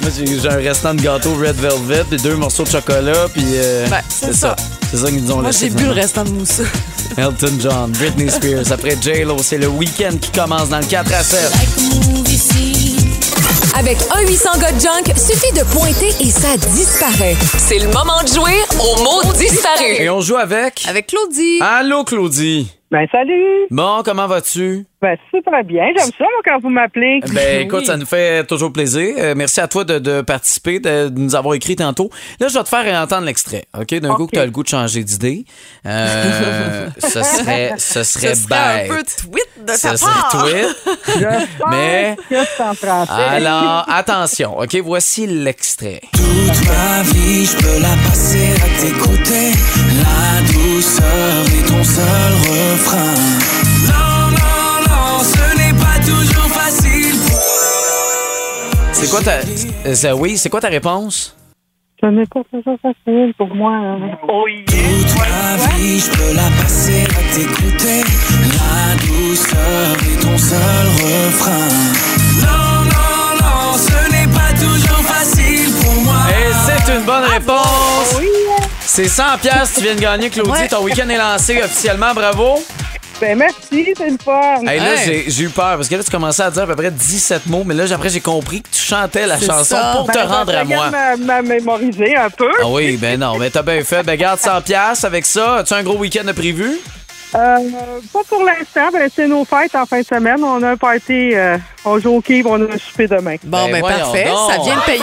Moi, 0.01 0.11
j'ai 0.17 0.49
un 0.49 0.57
restant 0.57 0.95
de 0.95 1.03
gâteau 1.03 1.35
Red 1.35 1.57
Velvet, 1.57 2.05
puis 2.09 2.19
deux 2.21 2.37
morceaux 2.37 2.65
de 2.65 2.69
chocolat, 2.71 3.27
puis. 3.33 3.45
euh, 3.47 3.87
Ben, 3.89 4.01
c'est 4.09 4.35
ça. 4.35 4.57
C'est 4.91 4.97
ça 4.97 5.09
qu'ils 5.09 5.23
nous 5.25 5.33
ont 5.33 5.43
Moi, 5.43 5.51
j'ai 5.51 5.69
bu 5.69 5.85
le 5.85 5.93
restant 5.93 6.25
de 6.25 6.31
mousseux. 6.31 6.67
Elton 7.19 7.53
John, 7.61 7.91
Britney 7.93 8.31
Spears. 8.31 8.73
Après 8.73 8.97
J-Lo, 9.01 9.37
c'est 9.43 9.59
le 9.59 9.67
week-end 9.69 10.17
qui 10.21 10.31
commence 10.31 10.69
dans 10.71 10.79
le 10.79 10.87
4 10.87 11.13
à 11.13 11.23
7. 11.23 11.53
Avec 13.79 13.99
un 14.11 14.27
800 14.27 14.59
gars 14.59 14.73
de 14.73 14.81
junk, 14.81 15.05
suffit 15.17 15.53
de 15.53 15.63
pointer 15.73 16.09
et 16.21 16.31
ça 16.31 16.57
disparaît. 16.75 17.37
C'est 17.59 17.79
le 17.79 17.87
moment 17.87 18.21
de 18.25 18.29
jouer 18.29 18.57
au 18.81 19.03
mot 19.05 19.33
disparu. 19.35 19.85
Et 20.01 20.11
on 20.11 20.21
joue 20.21 20.35
avec? 20.37 20.85
Avec 20.89 21.07
Claudie. 21.07 21.61
Allô, 21.61 22.03
Claudie. 22.03 22.67
Ben, 22.91 23.07
salut. 23.13 23.67
Bon, 23.71 24.01
comment 24.03 24.27
vas-tu? 24.27 24.87
Ben, 25.03 25.15
c'est 25.31 25.45
très 25.45 25.63
bien. 25.63 25.85
J'aime 25.95 26.07
ça, 26.07 26.25
moi, 26.25 26.41
quand 26.43 26.59
vous 26.63 26.71
m'appelez. 26.71 27.21
Ben, 27.35 27.61
écoute, 27.61 27.85
ça 27.85 27.99
nous 27.99 28.07
fait 28.07 28.45
toujours 28.47 28.73
plaisir. 28.73 29.15
Euh, 29.19 29.35
merci 29.37 29.61
à 29.61 29.69
toi 29.69 29.85
de, 29.85 29.99
de 29.99 30.23
participer, 30.23 30.81
de, 30.81 31.11
de 31.11 31.19
nous 31.21 31.37
avoir 31.37 31.55
écrit 31.55 31.77
tantôt. 31.77 32.09
Là, 32.41 32.49
je 32.49 32.55
vais 32.57 32.65
te 32.65 32.69
faire 32.71 33.01
entendre 33.03 33.27
l'extrait, 33.27 33.67
OK? 33.79 33.95
D'un 34.01 34.15
coup 34.15 34.27
que 34.27 34.33
tu 34.33 34.39
as 34.39 34.47
le 34.47 34.51
goût 34.51 34.63
de 34.63 34.69
changer 34.69 35.05
d'idée. 35.05 35.45
Euh, 35.85 36.89
ce 36.99 37.23
serait, 37.23 37.75
ce 37.77 38.03
serait 38.05 38.35
Ce 38.35 38.43
serait 38.45 38.57
un 38.57 38.89
bête. 38.89 38.89
peu 38.89 39.03
tweet 39.23 39.67
de 39.67 39.73
Ce 39.75 39.83
ta 39.83 39.97
serait 39.99 40.11
part. 40.11 40.47
tweet. 40.47 41.49
Mais- 41.71 42.17
que 42.31 42.37
c'est 42.57 42.63
en 42.63 42.73
français. 42.75 43.13
Alors, 43.13 43.85
attention, 43.89 44.59
OK? 44.59 44.75
Voici 44.83 45.27
l'extrait. 45.27 46.01
Toute 46.15 46.67
ma 46.67 47.03
vie, 47.03 47.45
je 47.45 47.57
peux 47.59 47.83
la 47.83 47.95
passer 48.09 48.55
à 48.57 48.81
tes 48.81 48.93
côtés. 48.99 49.53
La 50.01 50.58
douceur 50.79 51.45
est 51.59 51.67
ton 51.67 51.83
seul 51.83 52.33
refrain. 52.51 53.15
Non, 53.89 54.31
non, 54.31 54.89
non, 54.89 55.19
ce 55.25 55.57
n'est 55.59 55.75
pas 55.77 55.99
toujours 56.07 56.49
facile. 56.53 57.17
C'est 58.93 59.11
quoi 59.11 59.21
ta. 59.21 59.33
euh, 59.89 59.95
ça- 59.97 60.15
oui, 60.15 60.39
c'est 60.39 60.49
quoi 60.49 60.61
ta 60.61 60.69
réponse? 60.69 61.35
Ce 62.01 62.07
n'est 62.07 62.27
pas 62.27 62.43
toujours 62.53 62.79
facile 62.81 63.35
pour 63.37 63.53
moi. 63.57 63.73
Oh, 64.29 64.45
Toute 64.69 65.15
ma 65.19 65.57
vie, 65.75 65.99
je 65.99 66.11
peux 66.11 66.33
la 66.37 66.49
passer 66.63 67.03
à 67.11 67.35
t'écouter. 67.35 68.03
La 68.61 68.95
douceur 69.05 69.97
est 70.13 70.21
ton 70.23 70.39
seul 70.39 70.87
refrain. 71.03 71.69
Non, 72.47 72.85
non, 72.95 73.25
non, 73.43 73.73
ce 73.77 74.13
n'est 74.13 74.29
pas 74.33 74.53
toujours 74.55 75.03
facile 75.05 75.73
pour 75.83 75.95
moi. 76.05 76.21
Et 76.31 76.53
c'est 76.67 76.95
une 76.95 77.05
bonne 77.05 77.25
réponse. 77.25 78.21
C'est 78.99 79.07
100 79.07 79.23
pièces 79.41 79.75
tu 79.77 79.83
viens 79.83 79.95
de 79.95 80.01
gagner, 80.01 80.29
Claudie. 80.29 80.51
Ouais. 80.51 80.67
Ton 80.67 80.83
week-end 80.83 81.09
est 81.09 81.17
lancé 81.19 81.63
officiellement. 81.63 82.13
Bravo. 82.15 82.61
Ben, 83.21 83.39
merci, 83.39 83.95
c'est 83.97 84.09
une 84.09 84.19
fun. 84.19 84.57
Hey, 84.67 84.81
là, 84.81 84.95
Hey. 84.97 85.31
j'ai- 85.31 85.43
eu 85.45 85.49
peur 85.51 85.77
parce 85.77 85.89
que 85.89 85.95
là, 85.95 86.03
tu 86.03 86.11
commençais 86.11 86.43
à 86.43 86.51
dire 86.51 86.65
à 86.65 86.67
peu 86.67 86.75
près 86.75 86.91
17 86.91 87.47
mots, 87.47 87.63
mais 87.65 87.75
là, 87.75 87.85
après, 87.95 88.09
j'ai 88.09 88.21
compris 88.21 88.61
que 88.61 88.69
tu 88.73 88.81
chantais 88.83 89.25
la 89.29 89.39
chanson 89.39 89.77
ça. 89.77 89.93
pour 89.97 90.09
te 90.09 90.19
Ben, 90.19 90.27
rendre 90.27 90.53
à 90.57 90.65
moi. 90.65 90.91
m'a- 90.91 91.17
m'a 91.17 91.43
mémoriser 91.43 92.17
un 92.17 92.29
peu. 92.29 92.51
Ah 92.61 92.67
oui, 92.67 92.97
ben 92.97 93.21
non, 93.21 93.39
mais 93.39 93.51
t'as 93.51 93.63
bien 93.63 93.85
fait. 93.85 94.03
Ben 94.03 94.17
garde 94.17 94.41
100 94.41 94.61
pièces 94.63 95.05
avec 95.05 95.27
ça. 95.27 95.59
As-tu 95.59 95.75
un 95.75 95.85
gros 95.85 95.97
week-end 95.99 96.25
de 96.25 96.33
prévu? 96.33 96.81
Euh, 97.35 97.59
pas 98.13 98.21
pour 98.29 98.43
l'instant. 98.43 98.89
Ben, 98.93 99.09
c'est 99.15 99.27
nos 99.29 99.45
fêtes 99.45 99.75
en 99.75 99.85
fin 99.87 100.01
de 100.01 100.07
semaine. 100.07 100.43
On 100.43 100.63
a 100.63 100.71
un 100.71 100.77
party. 100.77 101.35
euh, 101.35 101.59
on 101.85 101.99
joue 101.99 102.17
au 102.17 102.21
puis 102.21 102.43
on 102.47 102.55
a 102.55 102.75
un 102.75 102.79
souper 102.79 103.07
demain. 103.07 103.37
Bon, 103.45 103.67
Ben, 103.67 103.81
ben, 103.81 103.83
parfait. 103.83 104.25
donc. 104.25 104.51
Ça 104.51 104.59
vient 104.63 104.77
de 104.77 104.81
payer. 104.85 105.03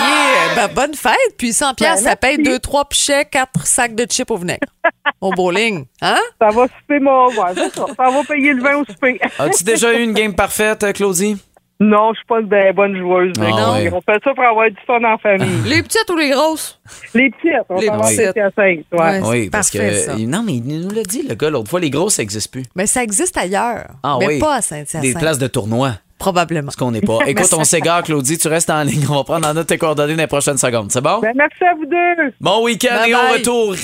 ben, 0.56 0.67
bonne 0.73 0.93
fête. 0.95 1.13
Puis 1.38 1.54
100 1.54 1.73
pièces, 1.76 2.04
Ben, 2.04 2.10
ça 2.10 2.15
paye 2.15 2.38
merci. 2.38 2.52
2 2.52 2.60
3 2.60 2.86
pichets, 2.86 3.26
4 3.26 3.65
sacs 3.67 3.95
de 3.95 4.06
chips 4.10 4.30
au 4.32 4.38
vinaigre. 4.38 4.67
au 5.21 5.32
bowling. 5.32 5.86
Hein? 6.02 6.19
Ça 6.41 6.49
va 6.49 6.63
souper 6.67 6.99
mon. 6.99 7.28
Ouais, 7.30 7.52
c'est 7.56 7.76
ça. 7.76 7.86
Ça 7.95 8.10
va 8.10 8.23
payer 8.28 8.54
le 8.54 8.62
vin 8.62 8.78
au 8.78 8.86
souper. 8.86 9.19
As-tu 9.39 9.63
déjà 9.63 9.93
eu 9.93 10.02
une 10.04 10.13
game 10.13 10.34
parfaite, 10.36 10.93
Claudie? 10.93 11.38
Non, 11.79 12.11
je 12.13 12.17
suis 12.17 12.25
pas 12.27 12.39
une 12.39 12.47
ben- 12.47 12.73
bonne 12.73 12.97
joueuse. 12.97 13.33
mais 13.39 13.49
Ah, 13.53 13.73
ouais. 13.73 13.91
On 13.93 14.01
fait 14.01 14.21
ça 14.23 14.33
pour 14.33 14.43
avoir 14.43 14.69
du 14.69 14.77
fun 14.88 15.03
en 15.03 15.17
famille. 15.17 15.47
Les 15.65 15.83
petites 15.83 16.09
ou 16.09 16.15
les 16.15 16.29
grosses? 16.29 16.79
Les 17.13 17.29
petites, 17.31 17.51
on 17.69 17.79
Les 17.79 17.88
va 17.88 17.93
avoir 17.95 18.09
petites. 18.09 18.38
à 18.38 18.51
cinq, 18.51 18.79
ouais. 18.93 18.99
Ouais. 18.99 19.21
Oui, 19.23 19.49
parce 19.49 19.71
parfait, 19.71 19.89
que. 19.89 19.95
ça. 19.95 20.15
Non, 20.17 20.43
mais 20.45 20.53
il 20.53 20.63
nous 20.81 20.89
l'a 20.93 21.03
dit, 21.03 21.25
le 21.27 21.35
gars, 21.35 21.49
l'autre 21.49 21.69
fois, 21.69 21.79
les 21.79 21.89
grosses, 21.89 22.15
ça 22.15 22.21
n'existe 22.21 22.51
plus. 22.51 22.63
Mais 22.75 22.88
ça 22.88 23.03
existe 23.03 23.38
ailleurs. 23.38 23.88
Ah 24.03 24.17
mais 24.19 24.27
oui. 24.27 24.39
pas 24.39 24.55
à 24.55 24.61
Saint-Hyacinthe. 24.61 25.01
Des 25.01 25.13
places 25.13 25.38
de 25.39 25.47
tournoi. 25.47 25.91
Probablement. 26.17 26.71
Ce 26.71 26.78
qu'on 26.78 26.91
n'est 26.91 27.01
pas. 27.01 27.19
Écoute, 27.28 27.54
on 27.54 27.63
s'égare, 27.63 28.04
Claudie. 28.04 28.38
Tu 28.38 28.47
restes 28.47 28.69
en 28.69 28.84
ligne. 28.84 29.06
On 29.10 29.15
va 29.15 29.23
prendre 29.23 29.47
en 29.47 29.54
note 29.54 29.67
tes 29.67 29.78
coordonnées 29.78 30.15
dans 30.15 30.21
les 30.23 30.28
prochaines 30.28 30.58
secondes. 30.58 30.91
C'est 30.91 31.01
bon? 31.01 31.19
Ben, 31.19 31.34
merci 31.36 31.63
à 31.63 31.73
vous 31.75 31.86
deux. 31.86 32.34
Bon 32.39 32.63
week-end 32.63 32.95
Bye 33.01 33.12
et 33.12 33.15
au 33.15 33.34
retour, 33.34 33.75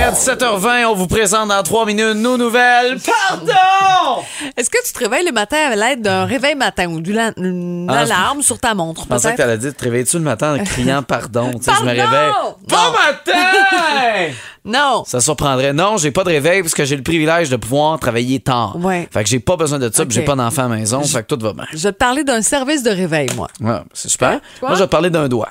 à 0.00 0.10
17h20, 0.12 0.84
on 0.86 0.94
vous 0.94 1.06
présente 1.06 1.48
dans 1.48 1.62
3 1.62 1.86
minutes 1.86 2.14
nos 2.16 2.36
nouvelles. 2.36 2.98
Pardon! 3.00 4.22
Est-ce 4.56 4.70
que 4.70 4.78
tu 4.86 4.92
te 4.92 4.98
réveilles 4.98 5.24
le 5.26 5.32
matin 5.32 5.56
à 5.72 5.76
l'aide 5.76 6.02
d'un 6.02 6.24
réveil 6.24 6.54
matin 6.54 6.88
ou 6.90 7.00
d'une 7.00 7.86
Ah, 7.88 7.98
alarme 8.00 8.42
sur 8.42 8.58
ta 8.58 8.74
montre? 8.74 9.02
Je 9.04 9.08
pensais 9.08 9.30
que 9.32 9.36
peut-être? 9.36 9.46
t'allais 9.46 9.58
dire, 9.58 9.74
te 9.74 9.84
réveilles-tu 9.84 10.18
le 10.18 10.24
matin 10.24 10.56
en 10.58 10.64
criant 10.64 11.02
pardon? 11.02 11.50
Tu 11.52 11.62
sais, 11.64 11.72
je 11.78 11.84
me 11.84 11.96
Pardon! 11.96 12.12
réveille. 12.12 12.32
Bon 12.68 12.76
Non. 12.76 12.92
matin! 12.92 14.32
Non. 14.64 15.02
Ça 15.06 15.20
surprendrait. 15.20 15.72
Non, 15.72 15.96
j'ai 15.96 16.10
pas 16.10 16.24
de 16.24 16.28
réveil 16.28 16.60
parce 16.60 16.74
que 16.74 16.84
j'ai 16.84 16.96
le 16.96 17.02
privilège 17.02 17.48
de 17.48 17.56
pouvoir 17.56 17.98
travailler 17.98 18.38
tard. 18.38 18.67
Ouais. 18.76 19.08
Fait 19.12 19.22
que 19.24 19.28
j'ai 19.30 19.40
pas 19.40 19.56
besoin 19.56 19.78
de 19.78 19.86
ça, 19.92 20.04
puis 20.04 20.14
Ok. 20.16 20.20
j'ai 20.20 20.22
pas 20.24 20.34
d'enfant 20.36 20.66
à 20.66 20.68
la 20.68 20.76
maison, 20.76 21.02
fait 21.02 21.22
que 21.26 21.34
tout 21.34 21.40
va 21.42 21.52
bien. 21.52 21.64
Je 21.72 21.78
vais 21.78 21.92
te 21.92 21.96
parler 21.98 22.24
d'un 22.24 22.42
service 22.42 22.82
de 22.82 22.90
réveil, 22.90 23.28
moi. 23.36 23.48
Ouais, 23.60 23.80
c'est 23.92 24.08
super. 24.08 24.40
Quoi? 24.60 24.68
Moi, 24.70 24.76
je 24.76 24.82
vais 24.82 24.86
te 24.86 24.90
parler 24.90 25.10
d'un 25.10 25.28
doigt. 25.28 25.50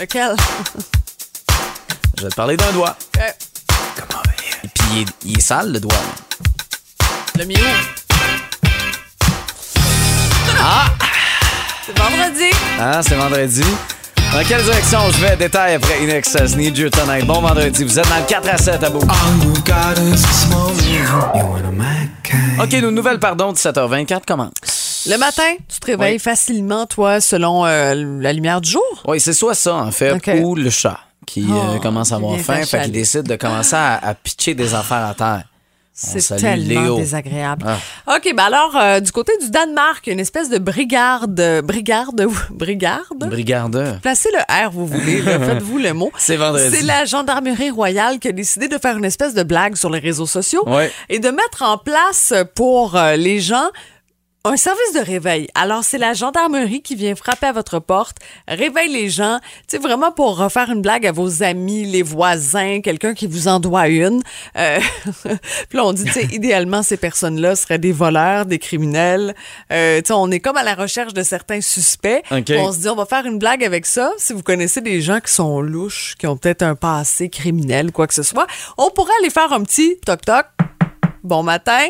Lequel? 0.00 0.34
Je 2.18 2.22
vais 2.24 2.28
te 2.30 2.34
parler 2.34 2.56
d'un 2.56 2.72
doigt. 2.72 2.96
Ok. 3.16 3.22
Et 4.64 4.68
puis, 4.68 4.84
il 4.92 4.98
est, 5.02 5.06
il 5.24 5.38
est 5.38 5.40
sale, 5.40 5.72
le 5.72 5.80
doigt. 5.80 5.94
Le 7.38 7.44
mien. 7.44 7.54
Ah! 10.60 10.86
C'est 11.86 11.96
vendredi. 11.98 12.50
Hein, 12.80 13.00
c'est 13.02 13.14
vendredi. 13.14 13.62
Dans 14.32 14.44
quelle 14.44 14.62
direction 14.62 14.98
je 15.12 15.20
vais? 15.24 15.36
Détail 15.36 15.74
après 15.74 16.02
Inexcess, 16.02 16.56
Need 16.56 16.76
You 16.76 16.90
Tonight. 16.90 17.26
Bon 17.26 17.40
vendredi, 17.40 17.84
vous 17.84 17.98
êtes 17.98 18.08
dans 18.08 18.16
le 18.18 18.26
4 18.26 18.48
à 18.48 18.58
7 18.58 18.82
à 18.84 18.90
bout. 18.90 19.02
OK, 22.62 22.72
nos 22.82 22.90
nouvelles, 22.90 23.18
pardon, 23.18 23.52
17h24 23.52 24.24
commence. 24.26 25.06
Le 25.08 25.16
matin, 25.18 25.54
tu 25.68 25.78
te 25.80 25.86
réveilles 25.86 26.14
Oui. 26.14 26.18
facilement, 26.18 26.86
toi, 26.86 27.20
selon 27.20 27.64
euh, 27.64 27.94
la 28.20 28.32
lumière 28.32 28.60
du 28.60 28.70
jour? 28.70 28.82
Oui, 29.06 29.20
c'est 29.20 29.32
soit 29.32 29.54
ça, 29.54 29.74
en 29.76 29.90
fait, 29.92 30.12
OK. 30.12 30.30
ou 30.42 30.54
le 30.54 30.68
chat 30.70 30.98
qui 31.26 31.46
Oh, 31.48 31.54
euh, 31.76 31.78
commence 31.78 32.12
à 32.12 32.16
avoir 32.16 32.34
vient 32.34 32.42
faim, 32.42 32.62
fait 32.64 32.82
qu'il 32.84 32.92
décide 32.92 33.22
de 33.22 33.36
commencer 33.36 33.74
à, 33.76 33.94
à 34.06 34.14
pitcher 34.14 34.54
des 34.54 34.74
affaires 34.74 35.06
à 35.06 35.14
terre. 35.14 35.44
C'est 35.98 36.36
tellement 36.36 36.82
Léo. 36.82 36.96
désagréable. 36.98 37.64
Ah. 37.66 38.16
OK, 38.16 38.30
ben 38.36 38.42
alors, 38.44 38.76
euh, 38.76 39.00
du 39.00 39.10
côté 39.12 39.32
du 39.40 39.48
Danemark, 39.50 40.06
une 40.08 40.20
espèce 40.20 40.50
de 40.50 40.58
brigade, 40.58 41.40
euh, 41.40 41.62
brigade, 41.62 42.26
brigade? 42.50 43.00
Brigardeur. 43.18 43.98
Placez 44.02 44.28
le 44.30 44.66
R, 44.66 44.70
vous 44.70 44.86
voulez, 44.86 45.22
faites-vous 45.22 45.78
le 45.78 45.94
mot. 45.94 46.12
C'est 46.18 46.36
vendredi. 46.36 46.76
C'est 46.76 46.82
la 46.84 47.06
gendarmerie 47.06 47.70
royale 47.70 48.18
qui 48.18 48.28
a 48.28 48.32
décidé 48.32 48.68
de 48.68 48.76
faire 48.76 48.98
une 48.98 49.06
espèce 49.06 49.32
de 49.32 49.42
blague 49.42 49.74
sur 49.76 49.88
les 49.88 49.98
réseaux 50.00 50.26
sociaux 50.26 50.62
Ouais. 50.66 50.92
et 51.08 51.18
de 51.18 51.30
mettre 51.30 51.62
en 51.62 51.78
place 51.78 52.34
pour 52.54 52.94
euh, 52.96 53.16
les 53.16 53.40
gens 53.40 53.70
un 54.46 54.56
service 54.56 54.92
de 54.94 55.00
réveil. 55.00 55.48
Alors, 55.54 55.82
c'est 55.82 55.98
la 55.98 56.12
gendarmerie 56.12 56.80
qui 56.80 56.94
vient 56.94 57.14
frapper 57.16 57.46
à 57.46 57.52
votre 57.52 57.80
porte, 57.80 58.18
réveille 58.46 58.88
les 58.88 59.08
gens, 59.10 59.40
tu 59.40 59.76
sais, 59.76 59.78
vraiment 59.78 60.12
pour 60.12 60.38
refaire 60.38 60.70
une 60.70 60.82
blague 60.82 61.06
à 61.06 61.12
vos 61.12 61.42
amis, 61.42 61.84
les 61.84 62.02
voisins, 62.02 62.80
quelqu'un 62.80 63.14
qui 63.14 63.26
vous 63.26 63.48
en 63.48 63.58
doit 63.58 63.88
une. 63.88 64.22
Euh, 64.56 64.78
puis 65.24 65.76
là, 65.76 65.84
on 65.84 65.92
dit, 65.92 66.04
tu 66.04 66.12
sais, 66.12 66.24
idéalement, 66.32 66.82
ces 66.82 66.96
personnes-là 66.96 67.56
seraient 67.56 67.78
des 67.78 67.92
voleurs, 67.92 68.46
des 68.46 68.58
criminels. 68.58 69.34
Euh, 69.72 70.00
tu 70.00 70.08
sais, 70.08 70.12
on 70.12 70.30
est 70.30 70.40
comme 70.40 70.56
à 70.56 70.62
la 70.62 70.74
recherche 70.74 71.12
de 71.12 71.22
certains 71.22 71.60
suspects. 71.60 72.22
OK. 72.30 72.44
Puis 72.44 72.58
On 72.58 72.72
se 72.72 72.78
dit, 72.78 72.88
on 72.88 72.96
va 72.96 73.06
faire 73.06 73.26
une 73.26 73.38
blague 73.38 73.64
avec 73.64 73.84
ça. 73.84 74.12
Si 74.16 74.32
vous 74.32 74.42
connaissez 74.42 74.80
des 74.80 75.00
gens 75.00 75.18
qui 75.18 75.32
sont 75.32 75.60
louches, 75.60 76.14
qui 76.18 76.26
ont 76.26 76.36
peut-être 76.36 76.62
un 76.62 76.76
passé 76.76 77.28
criminel, 77.28 77.90
quoi 77.90 78.06
que 78.06 78.14
ce 78.14 78.22
soit, 78.22 78.46
on 78.78 78.90
pourrait 78.90 79.12
aller 79.20 79.30
faire 79.30 79.52
un 79.52 79.62
petit 79.62 79.98
toc-toc. 80.04 80.46
Bon 81.24 81.42
matin. 81.42 81.88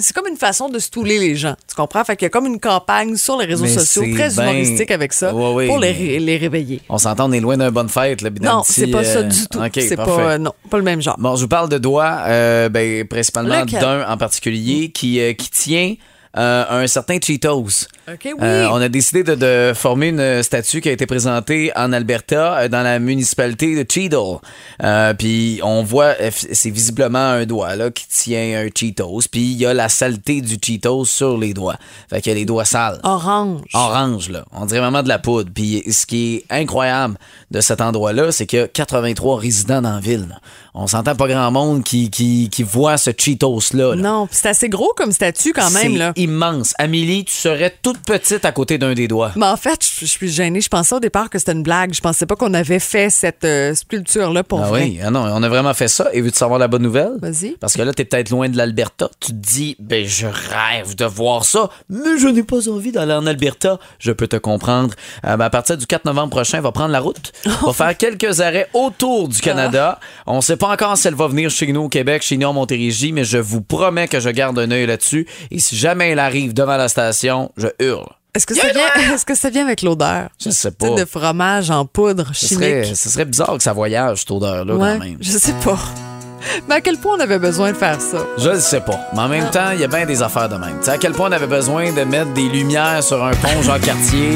C'est 0.00 0.14
comme 0.14 0.26
une 0.26 0.36
façon 0.36 0.68
de 0.68 0.78
stouler 0.78 1.18
les 1.18 1.34
gens. 1.36 1.54
Tu 1.68 1.74
comprends? 1.74 2.04
Fait 2.04 2.16
qu'il 2.16 2.26
y 2.26 2.26
a 2.26 2.30
comme 2.30 2.46
une 2.46 2.60
campagne 2.60 3.16
sur 3.16 3.36
les 3.38 3.46
réseaux 3.46 3.64
Mais 3.64 3.70
sociaux 3.70 4.02
très 4.14 4.30
ben- 4.30 4.42
humoristique 4.44 4.90
avec 4.90 5.12
ça 5.12 5.34
Ouais, 5.34 5.52
ouais, 5.52 5.66
pour 5.66 5.78
les, 5.78 5.92
ré- 5.92 6.18
les 6.18 6.36
réveiller. 6.36 6.80
On 6.88 6.98
s'entend, 6.98 7.28
on 7.28 7.32
est 7.32 7.40
loin 7.40 7.56
d'une 7.56 7.70
bonne 7.70 7.88
fête, 7.88 8.22
là, 8.22 8.30
Non, 8.40 8.62
c'est 8.64 8.86
pas 8.88 9.04
ça 9.04 9.18
euh, 9.18 9.22
du 9.24 9.46
tout. 9.48 9.58
OK, 9.58 9.70
c'est 9.74 9.96
pas, 9.96 10.08
euh, 10.08 10.38
non, 10.38 10.52
pas 10.70 10.76
le 10.78 10.84
même 10.84 11.02
genre. 11.02 11.16
Bon, 11.18 11.36
je 11.36 11.42
vous 11.42 11.48
parle 11.48 11.68
de 11.68 11.78
doigts, 11.78 12.18
euh, 12.26 12.68
ben, 12.68 13.06
principalement 13.06 13.64
d'un 13.64 14.08
en 14.08 14.16
particulier 14.16 14.90
qui, 14.90 15.20
euh, 15.20 15.32
qui 15.34 15.50
tient 15.50 15.94
euh, 16.36 16.64
un 16.82 16.86
certain 16.86 17.18
Cheetos. 17.20 17.86
OK, 18.08 18.20
oui. 18.24 18.32
Euh, 18.42 18.68
on 18.70 18.76
a 18.80 18.88
décidé 18.88 19.22
de, 19.22 19.34
de 19.34 19.72
former 19.74 20.08
une 20.08 20.42
statue 20.42 20.80
qui 20.80 20.88
a 20.88 20.92
été 20.92 21.06
présentée 21.06 21.70
en 21.76 21.92
Alberta, 21.92 22.58
euh, 22.58 22.68
dans 22.68 22.82
la 22.82 22.98
municipalité 22.98 23.74
de 23.82 23.90
Cheadle. 23.90 24.38
Euh, 24.82 25.14
puis 25.14 25.60
on 25.62 25.82
voit, 25.82 26.14
euh, 26.20 26.30
c'est 26.32 26.70
visiblement 26.70 27.18
un 27.18 27.46
doigt 27.46 27.76
là 27.76 27.90
qui 27.90 28.06
tient 28.08 28.60
un 28.64 28.68
Cheetos. 28.74 29.22
Puis 29.30 29.40
il 29.52 29.56
y 29.58 29.66
a 29.66 29.74
la 29.74 29.88
saleté 29.88 30.40
du 30.40 30.56
Cheetos 30.62 31.04
sur 31.06 31.36
les 31.38 31.54
doigts. 31.54 31.76
Fait 32.10 32.20
qu'il 32.20 32.32
y 32.32 32.36
a 32.36 32.38
les 32.38 32.44
doigts 32.44 32.64
sales. 32.64 33.00
Orange. 33.02 33.62
Orange, 33.74 34.30
là. 34.30 34.44
On 34.52 34.66
dirait 34.66 34.80
vraiment 34.80 35.02
de 35.02 35.08
la 35.08 35.18
poudre. 35.18 35.50
Puis 35.54 35.82
ce 35.90 36.06
qui 36.06 36.36
est 36.36 36.44
incroyable 36.50 37.16
de 37.50 37.60
cet 37.60 37.80
endroit-là, 37.80 38.32
c'est 38.32 38.46
qu'il 38.46 38.58
y 38.58 38.62
a 38.62 38.68
83 38.68 39.38
résidents 39.38 39.82
dans 39.82 39.94
la 39.94 40.00
ville. 40.00 40.26
là. 40.28 40.36
On 40.74 40.86
s'entend 40.86 41.16
pas 41.16 41.26
grand 41.26 41.50
monde 41.50 41.82
qui, 41.82 42.08
qui, 42.08 42.48
qui 42.50 42.62
voit 42.62 42.98
ce 42.98 43.10
Cheetos-là. 43.10 43.96
là. 43.96 44.02
Non, 44.02 44.28
c'est 44.30 44.48
assez 44.48 44.68
gros 44.68 44.92
comme 44.96 45.10
statut 45.12 45.52
quand 45.52 45.70
même. 45.70 45.96
Là. 45.96 46.12
Immense. 46.18 46.74
Amélie, 46.78 47.24
tu 47.24 47.34
serais 47.34 47.74
toute 47.82 48.00
petite 48.00 48.44
à 48.44 48.52
côté 48.52 48.76
d'un 48.78 48.94
des 48.94 49.08
doigts. 49.08 49.32
Mais 49.36 49.46
en 49.46 49.56
fait, 49.56 49.84
je, 49.84 50.04
je 50.04 50.10
suis 50.10 50.28
gênée. 50.28 50.60
Je 50.60 50.68
pensais 50.68 50.94
au 50.94 51.00
départ 51.00 51.30
que 51.30 51.38
c'était 51.38 51.52
une 51.52 51.62
blague. 51.62 51.94
Je 51.94 52.00
pensais 52.00 52.26
pas 52.26 52.36
qu'on 52.36 52.54
avait 52.54 52.78
fait 52.78 53.10
cette 53.10 53.44
euh, 53.44 53.74
sculpture-là 53.74 54.44
pour 54.44 54.60
ah 54.60 54.68
vrai. 54.68 54.82
oui, 54.82 55.00
ah 55.02 55.10
non, 55.10 55.20
on 55.20 55.42
a 55.42 55.48
vraiment 55.48 55.74
fait 55.74 55.88
ça. 55.88 56.08
Et 56.12 56.20
veux-tu 56.20 56.36
savoir 56.36 56.58
la 56.58 56.68
bonne 56.68 56.82
nouvelle? 56.82 57.12
Vas-y. 57.20 57.56
Parce 57.60 57.74
que 57.74 57.82
là, 57.82 57.92
t'es 57.92 58.04
peut-être 58.04 58.30
loin 58.30 58.48
de 58.48 58.56
l'Alberta. 58.56 59.10
Tu 59.20 59.32
te 59.32 59.36
dis, 59.36 59.76
ben, 59.78 60.06
je 60.06 60.26
rêve 60.26 60.94
de 60.96 61.04
voir 61.04 61.44
ça, 61.44 61.70
mais 61.88 62.18
je 62.18 62.28
n'ai 62.28 62.42
pas 62.42 62.68
envie 62.68 62.92
d'aller 62.92 63.14
en 63.14 63.26
Alberta. 63.26 63.78
Je 63.98 64.12
peux 64.12 64.26
te 64.26 64.36
comprendre. 64.36 64.94
Euh, 65.24 65.36
ben, 65.36 65.44
à 65.44 65.50
partir 65.50 65.76
du 65.76 65.86
4 65.86 66.04
novembre 66.04 66.30
prochain, 66.30 66.58
elle 66.58 66.64
va 66.64 66.72
prendre 66.72 66.92
la 66.92 67.00
route. 67.00 67.32
va 67.44 67.72
faire 67.72 67.96
quelques 67.96 68.40
arrêts 68.40 68.68
autour 68.74 69.28
du 69.28 69.40
Canada. 69.40 69.98
On 70.26 70.40
sait 70.40 70.56
pas 70.56 70.68
encore 70.68 70.96
si 70.96 71.08
elle 71.08 71.14
va 71.14 71.28
venir 71.28 71.50
chez 71.50 71.70
nous 71.72 71.82
au 71.82 71.88
Québec, 71.88 72.22
chez 72.22 72.36
nous 72.36 72.48
en 72.48 72.52
Montérégie, 72.52 73.12
mais 73.12 73.24
je 73.24 73.38
vous 73.38 73.60
promets 73.60 74.08
que 74.08 74.20
je 74.20 74.30
garde 74.30 74.58
un 74.58 74.70
œil 74.70 74.86
là-dessus. 74.86 75.26
Et 75.50 75.58
si 75.58 75.76
jamais 75.76 76.07
elle 76.08 76.18
arrive 76.18 76.52
devant 76.54 76.76
la 76.76 76.88
station, 76.88 77.50
je 77.56 77.68
hurle. 77.80 78.06
Est-ce 78.34 78.46
que, 78.46 78.54
ça 78.54 78.68
vient, 78.68 79.14
est-ce 79.14 79.24
que 79.24 79.34
ça 79.34 79.50
vient 79.50 79.64
avec 79.64 79.82
l'odeur? 79.82 80.28
Je 80.42 80.50
sais 80.50 80.70
pas. 80.70 80.90
de 80.90 81.04
fromage 81.04 81.70
en 81.70 81.84
poudre 81.86 82.26
Ce 82.32 82.46
chimique. 82.48 82.62
serait, 82.64 82.84
ce 82.94 83.08
serait 83.08 83.24
bizarre 83.24 83.56
que 83.56 83.62
ça 83.62 83.72
voyage, 83.72 84.18
cette 84.20 84.30
odeur-là, 84.30 84.74
Ouais, 84.74 84.92
quand 84.98 85.04
même. 85.04 85.16
je 85.20 85.30
sais 85.32 85.54
pas. 85.64 85.78
Mais 86.68 86.76
à 86.76 86.80
quel 86.80 86.98
point 86.98 87.16
on 87.16 87.20
avait 87.20 87.40
besoin 87.40 87.72
de 87.72 87.76
faire 87.76 88.00
ça? 88.00 88.18
Je 88.36 88.50
ne 88.50 88.60
sais 88.60 88.78
pas. 88.80 89.00
Mais 89.12 89.20
en 89.22 89.28
même 89.28 89.50
temps, 89.50 89.70
il 89.74 89.80
y 89.80 89.84
a 89.84 89.88
bien 89.88 90.06
des 90.06 90.22
affaires 90.22 90.48
de 90.48 90.54
même. 90.54 90.76
Tu 90.78 90.84
sais, 90.84 90.90
à 90.92 90.98
quel 90.98 91.10
point 91.12 91.28
on 91.28 91.32
avait 91.32 91.48
besoin 91.48 91.90
de 91.92 92.02
mettre 92.04 92.32
des 92.32 92.48
lumières 92.48 93.02
sur 93.02 93.24
un 93.24 93.32
pont 93.32 93.60
Jean-Cartier? 93.62 94.30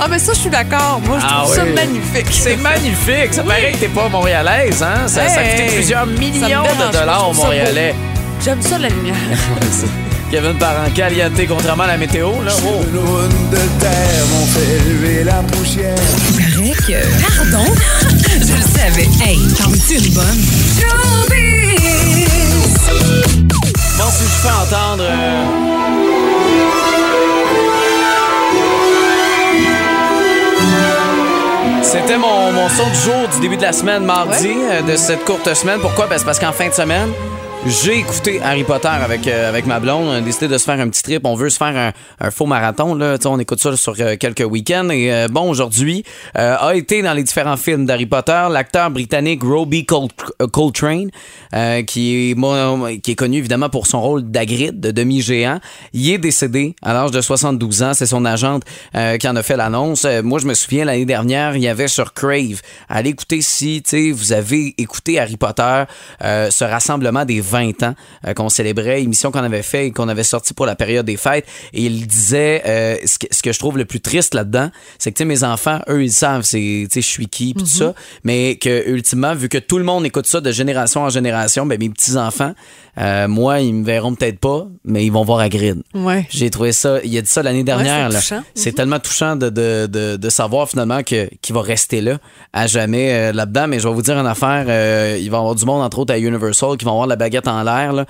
Ah, 0.00 0.08
mais 0.10 0.18
ça, 0.18 0.32
je 0.32 0.38
suis 0.40 0.50
d'accord. 0.50 1.00
Moi, 1.06 1.18
je 1.20 1.26
Ah 1.28 1.42
trouve 1.44 1.54
ça 1.54 1.64
magnifique. 1.64 2.26
C'est 2.32 2.56
magnifique. 2.60 3.32
Ça 3.34 3.42
Oui. 3.42 3.48
paraît 3.48 3.70
que 3.72 3.78
t'es 3.78 3.88
pas 3.88 4.08
montréalaise, 4.08 4.82
hein? 4.82 5.06
Ça, 5.06 5.28
ça 5.28 5.40
a 5.40 5.44
coûté 5.44 5.66
plusieurs 5.76 6.06
millions 6.06 6.62
de 6.64 6.92
dollars 6.92 7.30
aux 7.30 7.34
Montréalais. 7.34 7.94
J'aime 8.44 8.60
ça, 8.60 8.76
la 8.78 8.88
lumière. 8.88 9.14
Kevin 10.30 10.54
Parent, 10.58 10.90
caliente, 10.94 11.32
contrairement 11.48 11.84
à 11.84 11.88
la 11.88 11.96
météo, 11.96 12.30
là. 12.44 12.52
Oh. 12.66 12.82
de 13.50 13.56
terre 13.80 14.26
m'ont 14.30 14.46
fait 14.46 14.78
lever 14.90 15.24
la 15.24 15.42
poussière. 15.42 15.94
Paraît 15.96 16.72
que. 16.86 17.50
Pardon? 17.50 17.64
Je 18.34 18.52
le 18.52 18.62
savais. 18.78 19.08
Hey, 19.24 19.38
t'en 19.56 19.70
veux-tu 19.70 19.94
une 20.06 20.12
bonne? 20.12 20.38
Bon, 23.96 24.04
si 24.12 24.24
je 24.24 24.28
fais 24.42 24.50
entendre. 24.50 25.04
euh, 25.08 25.44
C'était 31.82 32.18
mon, 32.18 32.52
mon 32.52 32.68
son 32.68 32.86
du 32.90 32.98
jour 33.00 33.28
du 33.34 33.40
début 33.40 33.56
de 33.56 33.62
la 33.62 33.72
semaine, 33.72 34.04
mardi, 34.04 34.48
euh, 34.70 34.82
de 34.82 34.96
cette 34.96 35.24
courte 35.24 35.52
semaine. 35.54 35.78
Pourquoi? 35.80 36.06
Ben, 36.06 36.18
c'est 36.18 36.24
parce 36.24 36.38
qu'en 36.38 36.52
fin 36.52 36.68
de 36.68 36.74
semaine, 36.74 37.08
j'ai 37.66 37.98
écouté 37.98 38.40
Harry 38.40 38.64
Potter 38.64 38.88
avec, 38.88 39.26
euh, 39.26 39.48
avec 39.48 39.66
ma 39.66 39.80
blonde. 39.80 40.06
On 40.06 40.12
a 40.12 40.20
décidé 40.20 40.48
de 40.48 40.56
se 40.56 40.64
faire 40.64 40.80
un 40.80 40.88
petit 40.88 41.02
trip. 41.02 41.22
On 41.24 41.34
veut 41.34 41.50
se 41.50 41.58
faire 41.58 41.92
un, 42.20 42.30
faux 42.30 42.46
marathon. 42.46 42.94
Là. 42.94 43.18
On 43.26 43.38
écoute 43.38 43.60
ça 43.60 43.76
sur 43.76 43.94
euh, 43.98 44.16
quelques 44.16 44.44
week-ends. 44.44 44.88
Et 44.90 45.12
euh, 45.12 45.28
bon, 45.28 45.50
aujourd'hui, 45.50 46.04
a 46.34 46.72
été 46.74 47.02
dans 47.02 47.12
les 47.14 47.24
différents 47.24 47.56
films 47.56 47.84
d'Harry 47.84 48.06
Potter 48.06 48.46
l'acteur 48.50 48.90
britannique 48.90 49.42
Robbie 49.42 49.84
Col- 49.84 50.08
Coltrane, 50.52 51.10
qui, 51.86 52.30
est, 52.30 53.00
qui 53.00 53.10
est 53.10 53.14
connu 53.14 53.38
évidemment 53.38 53.68
pour 53.68 53.86
son 53.86 54.00
rôle 54.00 54.22
d'Agrid, 54.30 54.78
de 54.80 54.90
demi-géant. 54.90 55.58
Il 55.92 56.10
est 56.10 56.18
décédé 56.18 56.74
à 56.82 56.92
l'âge 56.94 57.10
de 57.10 57.20
72 57.20 57.82
ans. 57.82 57.94
C'est 57.94 58.06
son 58.06 58.24
agente 58.24 58.62
qui 59.18 59.28
en 59.28 59.36
a 59.36 59.42
fait 59.42 59.56
l'annonce. 59.56 60.06
Moi, 60.22 60.38
je 60.38 60.46
me 60.46 60.54
souviens, 60.54 60.84
l'année 60.84 61.06
dernière, 61.06 61.56
il 61.56 61.62
y 61.62 61.68
avait 61.68 61.88
sur 61.88 62.14
Crave. 62.14 62.60
Allez 62.88 63.10
écouter 63.10 63.40
si 63.42 63.82
vous 64.12 64.32
avez 64.32 64.74
écouté 64.78 65.18
Harry 65.18 65.36
Potter, 65.36 65.84
ce 66.20 66.64
rassemblement 66.64 67.24
des 67.24 67.40
20 67.48 67.82
ans 67.82 67.94
euh, 68.26 68.34
qu'on 68.34 68.48
célébrait, 68.48 69.02
émission 69.02 69.30
qu'on 69.30 69.42
avait 69.42 69.62
fait 69.62 69.86
et 69.86 69.90
qu'on 69.90 70.08
avait 70.08 70.24
sorti 70.24 70.54
pour 70.54 70.66
la 70.66 70.76
période 70.76 71.06
des 71.06 71.16
fêtes. 71.16 71.46
Et 71.72 71.84
il 71.84 72.06
disait, 72.06 72.62
euh, 72.66 72.96
ce, 73.04 73.18
que, 73.18 73.26
ce 73.30 73.42
que 73.42 73.52
je 73.52 73.58
trouve 73.58 73.78
le 73.78 73.84
plus 73.84 74.00
triste 74.00 74.34
là-dedans, 74.34 74.70
c'est 74.98 75.12
que 75.12 75.24
mes 75.24 75.44
enfants, 75.44 75.80
eux, 75.88 76.04
ils 76.04 76.12
savent, 76.12 76.42
c'est, 76.42 76.58
tu 76.58 76.88
sais, 76.90 77.00
je 77.00 77.06
suis 77.06 77.28
qui, 77.28 77.54
pis 77.54 77.60
tout 77.60 77.66
ça, 77.66 77.94
mais 78.24 78.56
que 78.56 78.88
ultimement, 78.88 79.34
vu 79.34 79.48
que 79.48 79.58
tout 79.58 79.78
le 79.78 79.84
monde 79.84 80.04
écoute 80.06 80.26
ça 80.26 80.40
de 80.40 80.52
génération 80.52 81.02
en 81.02 81.10
génération, 81.10 81.66
ben 81.66 81.78
mes 81.78 81.88
petits-enfants, 81.88 82.54
euh, 83.00 83.28
moi, 83.28 83.60
ils 83.60 83.74
me 83.74 83.84
verront 83.84 84.14
peut-être 84.14 84.40
pas, 84.40 84.66
mais 84.84 85.04
ils 85.04 85.12
vont 85.12 85.24
voir 85.24 85.40
à 85.40 85.48
grid. 85.48 85.82
Ouais. 85.94 86.26
J'ai 86.30 86.50
trouvé 86.50 86.72
ça, 86.72 86.98
il 87.04 87.16
a 87.16 87.22
dit 87.22 87.28
ça 87.28 87.42
l'année 87.42 87.62
dernière. 87.64 88.10
c'est. 88.12 88.36
C'est 88.54 88.72
tellement 88.72 88.98
touchant 88.98 89.36
de, 89.36 89.48
de, 89.50 89.86
de, 89.86 90.16
de 90.16 90.30
savoir 90.30 90.68
finalement 90.68 91.02
qu'il 91.02 91.28
va 91.50 91.62
rester 91.62 92.00
là 92.00 92.18
à 92.52 92.66
jamais 92.66 93.12
euh, 93.12 93.32
là-dedans. 93.32 93.68
Mais 93.68 93.78
je 93.78 93.86
vais 93.88 93.94
vous 93.94 94.02
dire 94.02 94.18
une 94.18 94.26
affaire, 94.26 94.66
euh, 94.68 95.16
il 95.20 95.30
va 95.30 95.36
y 95.36 95.40
avoir 95.40 95.54
du 95.54 95.64
monde, 95.64 95.82
entre 95.82 96.00
autres 96.00 96.12
à 96.12 96.18
Universal, 96.18 96.76
qui 96.76 96.84
vont 96.84 96.92
avoir 96.92 97.06
la 97.06 97.16
baguette 97.16 97.48
en 97.48 97.62
l'air. 97.62 98.04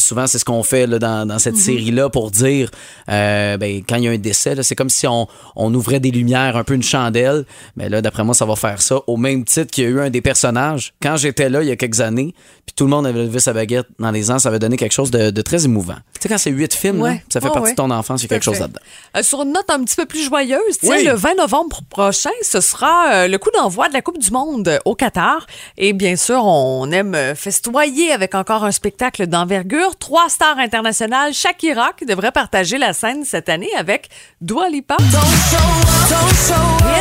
souvent, 0.00 0.26
c'est 0.26 0.38
ce 0.38 0.44
qu'on 0.44 0.62
fait 0.62 0.86
là, 0.86 0.98
dans, 0.98 1.26
dans 1.26 1.38
cette 1.38 1.56
série-là 1.56 2.08
pour 2.10 2.30
dire 2.30 2.70
ben, 3.06 3.82
quand 3.88 3.96
il 3.96 4.04
y 4.04 4.08
a 4.08 4.10
un 4.10 4.18
décès, 4.18 4.54
c'est 4.62 4.74
comme 4.74 4.90
si 4.90 5.06
on, 5.06 5.26
on 5.56 5.72
ouvrait 5.74 6.00
des 6.00 6.10
lumières, 6.10 6.56
un 6.56 6.64
peu 6.64 6.74
une 6.74 6.82
chandelle. 6.82 7.44
Mais 7.76 7.88
là, 7.88 8.02
d'après 8.02 8.24
moi, 8.24 8.34
ça 8.34 8.44
va 8.44 8.56
faire 8.56 8.82
ça. 8.82 8.98
Au 9.06 9.16
même 9.16 9.44
titre 9.44 9.70
qu'il 9.70 9.84
y 9.84 9.86
a 9.86 9.90
eu 9.90 10.00
un 10.00 10.10
des 10.10 10.20
personnages. 10.20 10.92
Quand 11.02 11.16
j'étais 11.16 11.48
là 11.48 11.62
il 11.62 11.68
y 11.68 11.72
a 11.72 11.76
quelques 11.76 12.00
années, 12.00 12.34
puis 12.66 12.74
tout 12.76 12.84
le 12.84 12.90
monde 12.90 13.06
avait 13.06 13.24
levé 13.24 13.38
sa 13.40 13.52
baguette 13.52 13.86
dans 13.98 14.10
les 14.10 14.23
ans, 14.30 14.38
ça 14.38 14.48
avait 14.48 14.58
donné 14.58 14.76
quelque 14.76 14.92
chose 14.92 15.10
de, 15.10 15.30
de 15.30 15.42
très 15.42 15.64
émouvant. 15.64 15.94
Tu 16.14 16.22
sais, 16.22 16.28
quand 16.28 16.38
c'est 16.38 16.50
huit 16.50 16.72
films, 16.74 17.04
là, 17.04 17.14
ça 17.28 17.40
fait 17.40 17.46
Ouais, 17.46 17.52
partie 17.52 17.64
ouais. 17.66 17.70
de 17.72 17.76
ton 17.76 17.90
enfance, 17.90 18.22
il 18.22 18.24
y 18.24 18.26
a 18.26 18.28
quelque 18.30 18.42
chose 18.44 18.60
là-dedans. 18.60 18.80
Euh, 19.16 19.22
sur 19.22 19.42
une 19.42 19.52
note 19.52 19.68
un 19.68 19.82
petit 19.84 19.96
peu 19.96 20.06
plus 20.06 20.24
joyeuse, 20.24 20.60
Oui. 20.84 21.04
le 21.04 21.12
20 21.14 21.34
novembre 21.36 21.80
prochain, 21.90 22.30
ce 22.42 22.60
sera 22.60 23.12
euh, 23.12 23.28
le 23.28 23.38
coup 23.38 23.50
d'envoi 23.54 23.88
de 23.88 23.92
la 23.94 24.02
Coupe 24.02 24.18
du 24.18 24.30
Monde 24.30 24.78
au 24.84 24.94
Qatar. 24.94 25.46
Et 25.76 25.92
bien 25.92 26.16
sûr, 26.16 26.44
on 26.44 26.90
aime 26.90 27.14
euh, 27.14 27.34
festoyer 27.34 28.12
avec 28.12 28.34
encore 28.34 28.64
un 28.64 28.72
spectacle 28.72 29.26
d'envergure. 29.26 29.96
Trois 29.96 30.28
stars 30.28 30.58
internationales, 30.58 31.34
Shakira, 31.34 31.92
qui 31.96 32.06
devrait 32.06 32.32
partager 32.32 32.78
la 32.78 32.92
scène 32.92 33.24
cette 33.24 33.48
année 33.48 33.70
avec 33.76 34.08
Dua 34.40 34.68
Lipa. 34.68 34.96
Rien 34.98 35.08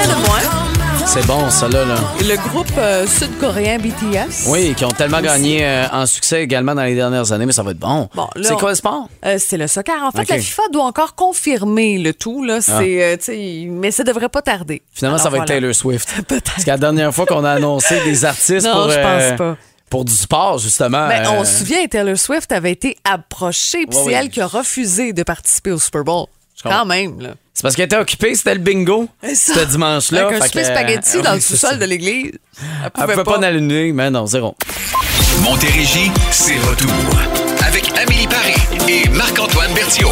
de 0.07 0.27
moins. 0.27 0.72
C'est 1.05 1.25
bon, 1.27 1.49
ça, 1.49 1.67
là. 1.67 1.83
le 2.21 2.49
groupe 2.49 2.71
euh, 2.77 3.05
sud-coréen 3.05 3.77
BTS. 3.77 4.47
Oui, 4.47 4.73
qui 4.75 4.83
ont 4.83 4.89
tellement 4.89 5.17
Aussi. 5.17 5.25
gagné 5.27 5.65
euh, 5.65 5.85
en 5.91 6.05
succès 6.07 6.41
également 6.41 6.73
dans 6.73 6.83
les 6.83 6.95
dernières 6.95 7.31
années, 7.31 7.45
mais 7.45 7.51
ça 7.51 7.61
va 7.61 7.71
être 7.71 7.77
bon. 7.79 8.09
C'est 8.41 8.53
on- 8.53 8.57
quoi 8.57 8.69
le 8.69 8.75
sport? 8.75 9.07
Euh, 9.25 9.37
c'est 9.37 9.57
le 9.57 9.67
soccer. 9.67 9.95
En 10.03 10.11
fait, 10.11 10.27
la 10.27 10.39
FIFA 10.39 10.63
doit 10.71 10.85
encore 10.85 11.13
confirmer 11.13 11.99
le 11.99 12.13
tout. 12.13 12.43
Là. 12.43 12.59
Ah. 12.67 12.81
C'est, 13.19 13.67
mais 13.69 13.91
ça 13.91 14.03
devrait 14.03 14.29
pas 14.29 14.41
tarder. 14.41 14.81
Finalement, 14.91 15.17
Alors, 15.17 15.23
ça 15.23 15.29
va 15.29 15.37
être. 15.43 15.45
Taylor 15.45 15.75
Swift. 15.75 16.09
Parce 16.27 16.63
que 16.63 16.69
la 16.69 16.77
dernière 16.77 17.13
fois 17.13 17.25
qu'on 17.27 17.43
a 17.43 17.51
annoncé 17.51 17.99
des 18.03 18.25
artistes 18.25 18.65
Non, 18.65 18.73
pour, 18.73 18.89
je 18.91 18.99
pense 18.99 19.37
pas. 19.37 19.57
pour 19.89 20.05
du 20.05 20.13
sport, 20.13 20.57
justement. 20.57 21.07
Ben, 21.07 21.27
on 21.29 21.43
se 21.45 21.59
souvient, 21.59 21.85
Taylor 21.85 22.17
Swift 22.17 22.51
avait 22.51 22.71
été 22.71 22.97
approchée, 23.03 23.85
puis 23.85 23.97
Ouais, 23.97 24.03
c'est 24.03 24.09
oui. 24.09 24.13
elle 24.13 24.29
qui 24.29 24.41
a 24.41 24.47
refusé 24.47 25.13
de 25.13 25.21
participer 25.23 25.71
au 25.71 25.79
Super 25.79 26.03
Bowl. 26.03 26.25
Quand 26.63 26.85
même, 26.85 27.19
là. 27.19 27.29
C'est 27.53 27.61
parce 27.61 27.75
qu'elle 27.75 27.85
était 27.85 27.97
occupée, 27.97 28.33
c'était 28.35 28.55
le 28.55 28.59
bingo. 28.61 29.07
C'était 29.33 29.65
dimanche-là. 29.67 30.25
Avec 30.27 30.37
un 30.37 30.41
fait 30.41 30.47
souper 30.47 30.63
spaghetti 30.63 31.17
euh, 31.17 31.21
dans 31.21 31.29
oui, 31.31 31.35
le 31.35 31.41
sous-sol 31.41 31.77
de 31.77 31.85
l'église. 31.85 32.31
Elle 32.33 32.67
Elle 32.85 32.91
pouvait 32.91 33.05
pouvait 33.13 33.23
pas. 33.23 33.33
pas 33.33 33.39
l'allumer, 33.41 33.91
mais 33.93 34.09
non, 34.09 34.25
zéro. 34.25 34.55
Montérégie, 35.41 36.11
c'est 36.31 36.57
retour. 36.59 36.89
Avec 37.65 37.91
Amélie 37.97 38.27
Paris 38.27 38.55
et 38.89 39.07
Marc-Antoine 39.09 39.71
Berthiaume. 39.73 40.09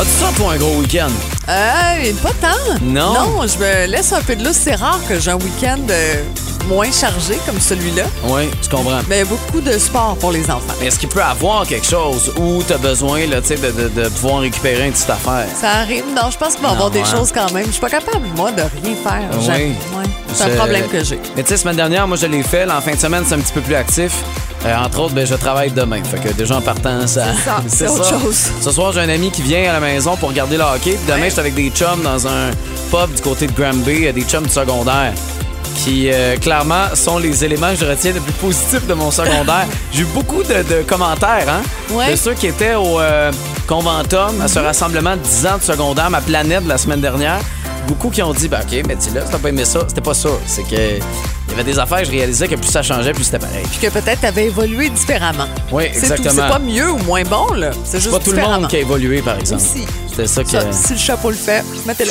As-tu 0.00 0.10
ça 0.10 0.30
pour 0.36 0.50
un 0.50 0.56
gros 0.56 0.76
week-end? 0.80 1.10
Euh, 1.48 2.12
pas 2.22 2.32
tant. 2.40 2.78
Non? 2.82 3.14
Non, 3.14 3.46
je 3.46 3.58
me 3.58 3.86
laisse 3.86 4.12
un 4.12 4.22
peu 4.22 4.34
de 4.36 4.44
lousse. 4.44 4.56
C'est 4.56 4.74
rare 4.74 5.00
que 5.08 5.18
j'ai 5.20 5.30
un 5.30 5.36
week-end 5.36 5.78
euh, 5.90 6.22
moins 6.68 6.90
chargé 6.90 7.38
comme 7.46 7.60
celui-là. 7.60 8.04
Oui, 8.24 8.50
tu 8.62 8.68
comprends. 8.68 9.00
Mais 9.08 9.16
il 9.16 9.18
y 9.20 9.22
a 9.22 9.24
beaucoup 9.24 9.60
de 9.60 9.72
sport 9.78 10.16
pour 10.20 10.32
les 10.32 10.44
enfants. 10.50 10.74
Mais 10.80 10.86
est-ce 10.86 10.98
qu'il 10.98 11.08
peut 11.08 11.22
avoir 11.22 11.66
quelque 11.66 11.86
chose 11.86 12.32
où 12.36 12.62
tu 12.66 12.72
as 12.72 12.78
besoin 12.78 13.26
là, 13.26 13.40
de, 13.40 13.54
de, 13.54 14.02
de 14.02 14.08
pouvoir 14.08 14.40
récupérer 14.40 14.86
une 14.86 14.92
petite 14.92 15.10
affaire? 15.10 15.46
Ça 15.60 15.70
arrive. 15.70 16.04
Non, 16.14 16.30
je 16.30 16.38
pense 16.38 16.54
qu'il 16.54 16.62
va 16.62 16.70
y 16.70 16.72
avoir 16.72 16.90
des 16.90 17.00
ouais. 17.00 17.04
choses 17.04 17.32
quand 17.32 17.50
même. 17.52 17.66
Je 17.66 17.72
suis 17.72 17.80
pas 17.80 17.90
capable, 17.90 18.26
moi, 18.36 18.50
de 18.52 18.62
rien 18.62 18.94
faire. 19.02 19.28
Oui. 19.38 19.74
Ouais. 19.96 20.04
C'est 20.32 20.44
un 20.44 20.56
problème 20.56 20.88
que 20.88 21.04
j'ai. 21.04 21.18
Mais 21.36 21.42
tu 21.42 21.50
sais, 21.50 21.56
semaine 21.56 21.76
dernière, 21.76 22.06
moi, 22.08 22.16
je 22.16 22.26
l'ai 22.26 22.42
fait. 22.42 22.66
Là, 22.66 22.78
en 22.78 22.80
fin 22.80 22.92
de 22.92 23.00
semaine, 23.00 23.24
c'est 23.26 23.34
un 23.34 23.40
petit 23.40 23.52
peu 23.52 23.60
plus 23.60 23.74
actif. 23.74 24.12
Euh, 24.66 24.74
entre 24.76 25.00
autres, 25.00 25.14
ben, 25.14 25.26
je 25.26 25.34
travaille 25.34 25.70
demain. 25.70 26.02
Fait 26.02 26.18
que 26.18 26.32
déjà 26.32 26.56
en 26.56 26.62
partant, 26.62 27.06
ça. 27.06 27.26
ça, 27.44 27.62
c'est 27.68 27.86
autre 27.86 28.08
chose. 28.08 28.36
Ce 28.60 28.70
soir, 28.72 28.92
j'ai 28.92 29.00
un 29.00 29.08
ami 29.08 29.30
qui 29.30 29.42
vient 29.42 29.68
à 29.70 29.74
la 29.74 29.80
maison 29.80 30.16
pour 30.16 30.30
regarder 30.30 30.56
le 30.56 30.62
hockey. 30.62 30.92
Puis 30.92 31.06
demain, 31.06 31.24
je 31.26 31.30
suis 31.30 31.40
avec 31.40 31.54
des 31.54 31.68
chums 31.70 32.02
dans 32.02 32.26
un 32.26 32.50
pub 32.90 33.14
du 33.14 33.22
côté 33.22 33.46
de 33.46 33.52
Granby, 33.52 34.10
des 34.12 34.22
chums 34.22 34.44
du 34.44 34.50
secondaire. 34.52 35.12
Qui 35.74 36.10
euh, 36.10 36.36
clairement 36.36 36.94
sont 36.94 37.18
les 37.18 37.44
éléments 37.44 37.70
que 37.70 37.80
je 37.80 37.84
retiens 37.84 38.12
les 38.12 38.20
plus 38.20 38.32
positifs 38.32 38.86
de 38.86 38.94
mon 38.94 39.10
secondaire. 39.10 39.66
J'ai 39.92 40.02
eu 40.02 40.06
beaucoup 40.06 40.42
de, 40.42 40.62
de 40.62 40.82
commentaires, 40.86 41.46
hein? 41.48 41.62
Ouais. 41.90 42.12
De 42.12 42.16
ceux 42.16 42.34
qui 42.34 42.46
étaient 42.46 42.74
au 42.74 43.00
euh, 43.00 43.30
Conventum, 43.66 44.40
à 44.40 44.48
ce 44.48 44.60
rassemblement 44.60 45.16
de 45.16 45.20
10 45.22 45.46
ans 45.46 45.58
de 45.58 45.62
secondaire, 45.62 46.10
ma 46.10 46.20
planète, 46.20 46.62
la 46.66 46.78
semaine 46.78 47.00
dernière. 47.00 47.40
Beaucoup 47.88 48.08
qui 48.08 48.22
ont 48.22 48.32
dit, 48.32 48.48
ben 48.48 48.60
OK, 48.60 48.82
mais 48.86 48.94
dis-le, 48.96 49.20
si 49.20 49.30
t'as 49.30 49.38
pas 49.38 49.48
aimé 49.50 49.64
ça, 49.64 49.80
c'était 49.86 50.00
pas 50.00 50.14
ça. 50.14 50.30
C'est 50.46 50.62
que 50.62 50.98
il 51.46 51.50
y 51.50 51.54
avait 51.54 51.64
des 51.64 51.78
affaires, 51.78 52.04
je 52.04 52.10
réalisais 52.10 52.48
que 52.48 52.56
plus 52.56 52.70
ça 52.70 52.82
changeait, 52.82 53.12
plus 53.12 53.24
c'était 53.24 53.38
pareil. 53.38 53.64
Puis 53.70 53.78
que 53.88 53.92
peut-être 53.92 54.20
t'avais 54.20 54.46
évolué 54.46 54.88
différemment. 54.90 55.46
Oui, 55.70 55.84
C'est 55.92 56.00
tout. 56.00 56.06
C'est 56.06 56.14
exactement. 56.16 56.48
pas 56.48 56.58
mieux 56.58 56.90
ou 56.90 56.98
moins 56.98 57.22
bon, 57.22 57.52
là. 57.54 57.70
C'est 57.84 58.00
juste 58.00 58.10
pas 58.10 58.18
tout 58.18 58.32
le 58.32 58.42
monde 58.42 58.68
qui 58.68 58.76
a 58.76 58.80
évolué, 58.80 59.22
par 59.22 59.38
exemple. 59.38 59.62
Aussi. 59.62 59.84
C'était 60.08 60.26
ça 60.26 60.42
que. 60.44 60.50
Ça, 60.50 60.72
si 60.72 60.92
le 60.94 60.98
chapeau 60.98 61.30
le 61.30 61.36
fait, 61.36 61.64
mettez-le. 61.86 62.10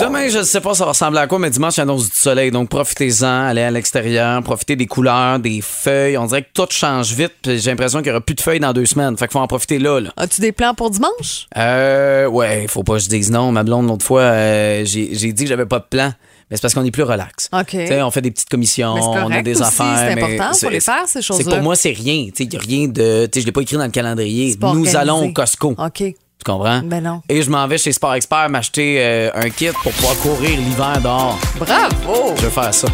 Demain, 0.00 0.28
je 0.28 0.38
ne 0.38 0.42
sais 0.42 0.60
pas 0.60 0.74
ça 0.74 0.84
va 0.84 0.90
ressembler 0.90 1.20
à 1.20 1.26
quoi, 1.26 1.38
mais 1.38 1.50
dimanche, 1.50 1.76
il 1.76 1.82
annonce 1.82 2.08
du 2.10 2.16
soleil. 2.18 2.50
Donc, 2.50 2.68
profitez-en, 2.68 3.46
allez 3.46 3.62
à 3.62 3.70
l'extérieur, 3.70 4.42
profitez 4.42 4.76
des 4.76 4.86
couleurs, 4.86 5.38
des 5.38 5.60
feuilles. 5.62 6.18
On 6.18 6.26
dirait 6.26 6.42
que 6.42 6.48
tout 6.52 6.66
change 6.70 7.12
vite. 7.12 7.32
puis 7.42 7.58
J'ai 7.58 7.70
l'impression 7.70 7.98
qu'il 8.00 8.06
n'y 8.08 8.16
aura 8.16 8.20
plus 8.20 8.34
de 8.34 8.40
feuilles 8.40 8.60
dans 8.60 8.72
deux 8.72 8.86
semaines. 8.86 9.16
Fait 9.16 9.26
qu'il 9.26 9.32
faut 9.32 9.38
en 9.40 9.46
profiter 9.46 9.78
là. 9.78 10.00
là. 10.00 10.10
As-tu 10.16 10.40
des 10.40 10.52
plans 10.52 10.74
pour 10.74 10.90
dimanche? 10.90 11.46
Euh, 11.56 12.26
ouais, 12.26 12.66
faut 12.68 12.82
pas 12.82 12.94
que 12.94 13.00
je 13.00 13.08
dise 13.08 13.30
non. 13.30 13.52
Ma 13.52 13.62
blonde, 13.62 13.86
l'autre 13.88 14.04
fois, 14.04 14.22
euh, 14.22 14.82
j'ai 14.84 15.10
j'ai 15.12 15.32
dit 15.32 15.44
que 15.44 15.48
j'avais 15.48 15.66
pas 15.66 15.78
de 15.78 15.86
plan. 15.88 16.12
Mais 16.54 16.58
c'est 16.58 16.62
parce 16.62 16.74
qu'on 16.74 16.84
est 16.84 16.92
plus 16.92 17.02
relax. 17.02 17.50
On 17.52 18.10
fait 18.12 18.20
des 18.20 18.30
petites 18.30 18.48
commissions, 18.48 18.94
on 18.94 19.28
a 19.32 19.42
des 19.42 19.60
aussi, 19.60 19.62
affaires. 19.64 20.06
c'est 20.08 20.14
mais 20.14 20.22
important, 20.22 20.56
faut 20.56 20.70
les 20.70 20.78
faire, 20.78 21.02
ces 21.08 21.20
choses-là. 21.20 21.52
pour 21.56 21.64
moi, 21.64 21.74
c'est 21.74 21.90
rien. 21.90 22.26
Tu 22.26 22.32
sais, 22.36 22.44
Il 22.44 22.50
n'y 22.50 22.56
a 22.56 22.60
rien 22.60 22.86
de. 22.86 23.28
Je 23.34 23.40
l'ai 23.40 23.50
pas 23.50 23.62
écrit 23.62 23.76
dans 23.76 23.84
le 23.84 23.90
calendrier. 23.90 24.56
Nous 24.60 24.68
organisé. 24.68 24.96
allons 24.96 25.24
au 25.24 25.32
Costco. 25.32 25.74
OK. 25.76 25.98
Tu 25.98 26.14
comprends? 26.44 26.80
Ben 26.84 27.02
non. 27.02 27.22
Et 27.28 27.42
je 27.42 27.50
m'en 27.50 27.66
vais 27.66 27.76
chez 27.76 27.90
Sport 27.90 28.14
Expert 28.14 28.48
m'acheter 28.50 28.98
euh, 29.00 29.30
un 29.34 29.50
kit 29.50 29.70
pour 29.82 29.90
pouvoir 29.90 30.16
courir 30.18 30.60
l'hiver 30.60 31.00
dehors. 31.02 31.36
Bravo! 31.58 32.34
Je 32.36 32.42
vais 32.42 32.50
faire 32.50 32.72
ça. 32.72 32.86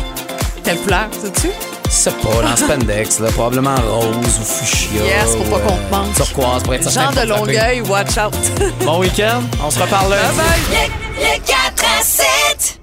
Quelle 0.64 0.78
couleur, 0.78 1.08
sais-tu? 1.12 1.50
C'est 1.90 2.16
pas 2.16 2.42
dans 2.42 2.56
spandex, 2.56 3.20
là, 3.20 3.28
probablement 3.32 3.74
rose 3.74 4.06
ou 4.40 4.44
fuchsia. 4.44 5.04
Yes, 5.04 5.36
faut 5.36 5.50
pas 5.50 5.58
qu'on 5.60 5.74
euh, 5.74 5.88
te 5.88 5.94
manque. 5.94 6.14
Turquoise 6.14 6.62
pour 6.62 6.72
être 6.74 6.90
Jean 6.90 7.10
de 7.10 7.26
pour. 7.26 7.38
Longueuil, 7.46 7.82
watch 7.82 8.16
out. 8.16 8.34
Bon 8.86 9.00
week-end, 9.00 9.42
on 9.62 9.70
se 9.70 9.78
reparle 9.80 10.12
lundi. 10.12 10.38
Bye 10.38 10.88
bye. 10.88 10.90
Le 11.18 11.46
4 11.46 11.84
à 12.00 12.02
7. 12.02 12.79